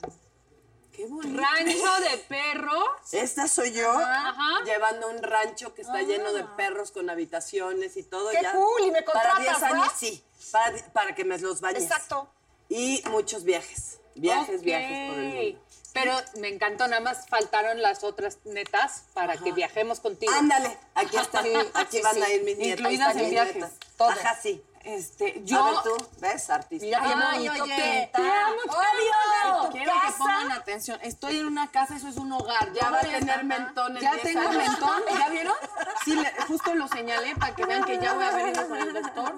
[0.91, 1.41] Qué bonito.
[1.41, 2.87] Rancho de perros.
[3.11, 4.63] Esta soy yo Ajá.
[4.63, 8.29] llevando un rancho que está lleno de perros con habitaciones y todo.
[8.29, 8.53] ¡Qué ya.
[8.53, 8.81] cool!
[8.85, 10.23] Y me Para contratas, 10 años, sí.
[10.51, 11.83] Para, para que me los bañes.
[11.83, 12.29] Exacto.
[12.69, 13.99] Y muchos viajes.
[14.15, 15.59] Viajes, viajes por el mundo.
[15.95, 20.33] Pero me encantó, nada más faltaron las otras netas para que viajemos contigo.
[20.33, 21.41] Ándale, aquí está.
[21.41, 22.21] Sí, aquí sí, van sí.
[22.21, 22.79] a ir mis nietas.
[22.81, 23.65] Incluidas están en viajes.
[23.97, 24.17] Todas.
[24.19, 24.61] Ajá, sí.
[24.85, 25.65] Este, Yo, yo...
[25.65, 26.49] a ver tú, ¿ves?
[26.49, 26.85] Artista.
[26.85, 28.19] Mira Ay, bonito oye, que te está.
[28.19, 29.65] amo, Obvio.
[29.65, 30.99] ¿Tu Quiero que pongan atención.
[31.01, 32.71] Estoy en una casa, eso es un hogar.
[32.73, 34.55] Ya va a tener mentón en Ya 10 tengo años.
[34.69, 35.55] mentón, ¿ya vieron?
[36.03, 38.93] Sí, le- justo lo señalé para que vean que ya voy a ido con el
[38.93, 39.33] doctor.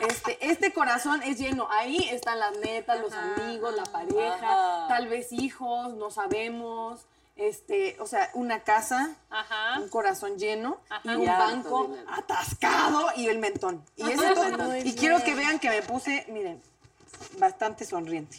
[0.00, 1.68] Este, este corazón es lleno.
[1.70, 7.06] Ahí están las netas, los amigos, la pareja, tal vez hijos, no sabemos.
[7.36, 9.78] Este, o sea, una casa, Ajá.
[9.80, 12.10] un corazón lleno y un banco dinero.
[12.10, 13.84] atascado y el mentón.
[13.96, 16.62] Y, eso todo- y quiero que vean que me puse, miren,
[17.38, 18.38] bastante sonriente.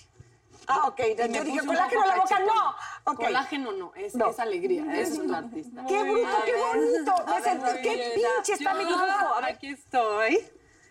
[0.65, 0.99] Ah, ok.
[0.99, 3.15] Y Yo me dije, colágeno en la boca, no.
[3.15, 4.31] Colágeno no, es, No.
[4.31, 4.83] es alegría.
[4.99, 5.85] Es un artista.
[5.87, 7.13] ¡Qué bruto, qué bonito!
[7.63, 9.03] ver, ¡Qué pinche está mi dibujo!
[9.03, 10.39] A ver, Aquí estoy.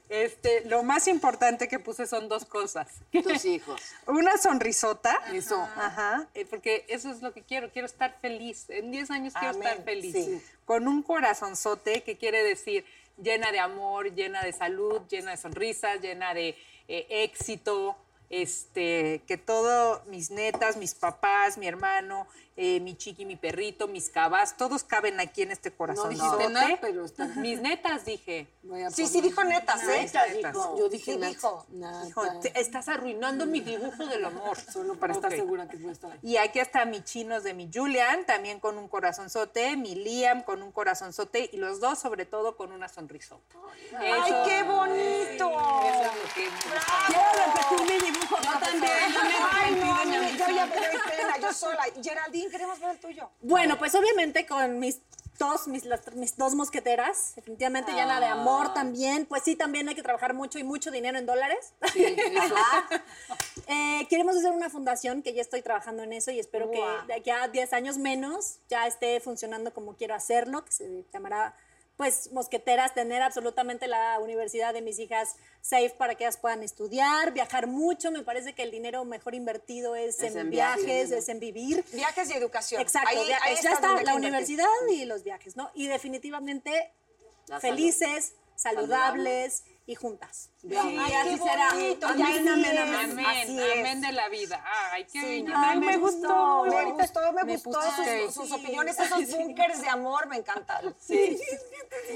[0.08, 2.88] Este, lo más importante que puse son dos cosas.
[3.10, 3.80] Tus hijos.
[4.06, 5.16] Una sonrisota.
[5.32, 5.60] Eso.
[5.76, 6.28] Ajá.
[6.34, 7.70] eh, Porque eso es lo que quiero.
[7.70, 8.66] Quiero estar feliz.
[8.70, 10.12] En 10 años quiero estar feliz.
[10.12, 10.42] sí.
[10.64, 12.84] Con un corazonzote que quiere decir
[13.20, 16.56] llena de amor, llena de salud, llena de sonrisas, llena de
[16.88, 17.96] eh, éxito.
[18.30, 22.26] Este, que todo, mis netas, mis papás, mi hermano,
[22.58, 26.08] eh, mi chiqui, mi perrito, mis cabas, todos caben aquí en este corazón.
[26.10, 28.48] dijiste nada, pero está- Mis netas dije.
[28.92, 30.02] Sí, sí dijo netas, ¿eh?
[30.04, 30.78] Netas, dijo.
[30.78, 31.66] Yo dije dijo.
[32.40, 34.58] Te- estás arruinando mi dibujo del amor.
[34.72, 35.36] Solo para estar Ok.
[35.38, 36.18] segura que voy a estar ahí.
[36.22, 40.62] Y aquí está mi chinos de mi Julian, también con un corazonzote, mi Liam con
[40.62, 43.56] un corazonzote y los dos sobre todo con una sonrisota.
[43.98, 45.50] ¡Ay, Eso- qué bonito!
[45.50, 46.48] Eso es lo que.
[47.06, 47.22] Quiero
[47.78, 51.82] repetir mi Yo también, yo me Ay, no, yo ya me doy pena, yo sola.
[52.02, 53.30] Geraldine, queremos ver el tuyo.
[53.40, 55.00] Bueno, pues obviamente con mis
[55.38, 59.26] dos, mis, las- mis dos mosqueteras, definitivamente llena de amor también.
[59.26, 61.72] Pues sí, también hay que trabajar mucho y mucho dinero en dólares.
[63.68, 67.14] Eh, queremos hacer una fundación que ya estoy trabajando en eso y espero que de
[67.14, 71.52] aquí a 10 años menos ya esté funcionando como quiero hacerlo, que se llamará
[71.96, 77.32] pues mosqueteras, tener absolutamente la universidad de mis hijas safe para que ellas puedan estudiar,
[77.32, 81.10] viajar mucho, me parece que el dinero mejor invertido es, Es en, en viajes, viajes.
[81.12, 81.84] es en vivir.
[81.92, 82.80] Viajes y educación.
[82.82, 85.70] Exacto, Ahí- ya está la universidad y los viajes, ¿no?
[85.74, 86.92] Y definitivamente
[87.46, 90.50] La felices, saludables y juntas.
[90.60, 91.70] Sí, Ay, así qué será.
[91.72, 93.10] bonito, Amén, y así amén, amén.
[93.12, 94.64] Amén, Así amén de la vida.
[94.90, 95.52] Ay, qué bello.
[95.56, 99.88] Ay, me gustó, me Ahorita gustó, me me gustó sus, sus opiniones, esos bunkers de
[99.88, 100.92] amor me encantaron.
[100.98, 101.38] Sí.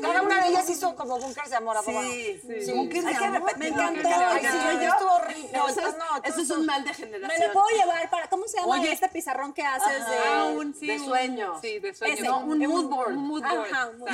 [0.03, 2.11] Cada una de ellas hizo como bunkers de amor, abogado.
[2.11, 2.73] Sí, Sí.
[2.73, 3.57] Bunkers de amor.
[3.57, 4.09] Me encantó.
[4.09, 5.51] Ay, sí, sí, yo- estuvo horrible.
[5.57, 7.47] No, eso, es, no, eso es entonces- un mal de Me generación.
[7.47, 8.93] lo puedo llevar para, ¿cómo se llama Oye.
[8.93, 10.17] este pizarrón que haces de...
[10.35, 11.57] Ah, un, sí, De sueño.
[11.63, 12.39] Sí, de sueño.
[12.41, 13.13] Un mood board.
[13.13, 13.71] Un mood board.
[13.73, 14.09] Ajá, un mood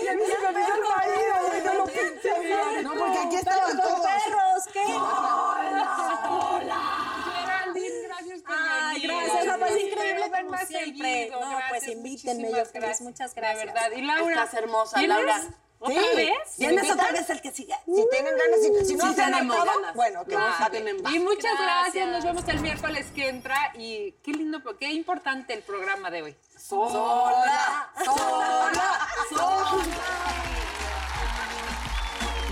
[0.00, 0.46] Y exacto.
[0.54, 4.00] Consuelo se dibujó No, porque aquí estaban Con todos.
[4.00, 4.84] perros, ¿qué?
[7.34, 9.16] Geraldine, gracias por Ay, venir.
[9.22, 11.12] gracias, papá, es increíble Ven como más siempre.
[11.12, 13.66] seguido, No, pues gracias, invítenme, muchísimas yo feliz, muchas De gracias.
[13.66, 13.90] verdad.
[13.96, 14.34] Y Laura.
[14.44, 15.40] Estás hermosa, ¿tienes Laura.
[15.82, 16.16] ¿Otra Sí.
[16.16, 16.56] vez?
[16.58, 17.74] ¿Tienes ¿Me otra vez el que sigue?
[17.86, 19.94] Si tienen ganas, si, si no Sí se han tenemos hartado, ganas.
[19.96, 20.70] bueno, que No, bien.
[20.72, 21.12] tenemos.
[21.12, 21.94] Y muchas gracias.
[21.94, 22.08] Gracias.
[22.10, 23.56] Nos vemos el miércoles que entra.
[23.78, 26.36] Y qué lindo, qué importante el programa de hoy.
[26.58, 29.84] Sola, sola, sola.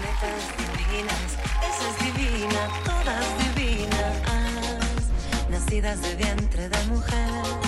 [0.01, 1.21] Netas divinas,
[1.69, 4.17] esa es divina, todas divinas,
[5.51, 7.68] nacidas de vientre de mujer.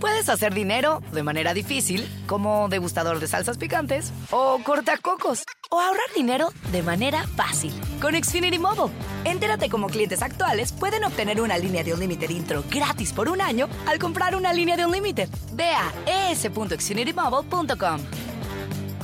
[0.00, 6.12] Puedes hacer dinero de manera difícil, como degustador de salsas picantes, o cortacocos, o ahorrar
[6.14, 8.94] dinero de manera fácil con Xfinity Mobile.
[9.24, 13.40] Entérate cómo clientes actuales pueden obtener una línea de un límite intro gratis por un
[13.40, 15.26] año al comprar una línea de un límite.
[15.52, 15.90] Ve a.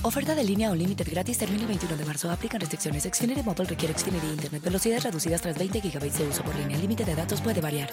[0.03, 2.31] Oferta de línea o límite gratis termina el 21 de marzo.
[2.31, 3.05] Aplican restricciones.
[3.05, 4.63] Xfinity requiere Xfinity Internet.
[4.63, 6.77] Velocidades reducidas tras 20 GB de uso por línea.
[6.77, 7.91] El límite de datos puede variar.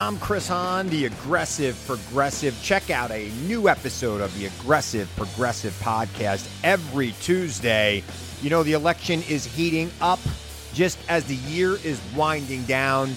[0.00, 2.54] I'm Chris Hahn, the Aggressive Progressive.
[2.62, 8.02] Check out a new episode of the Aggressive Progressive podcast every Tuesday.
[8.42, 10.20] You know, the election is heating up
[10.74, 13.16] just as the year is winding down.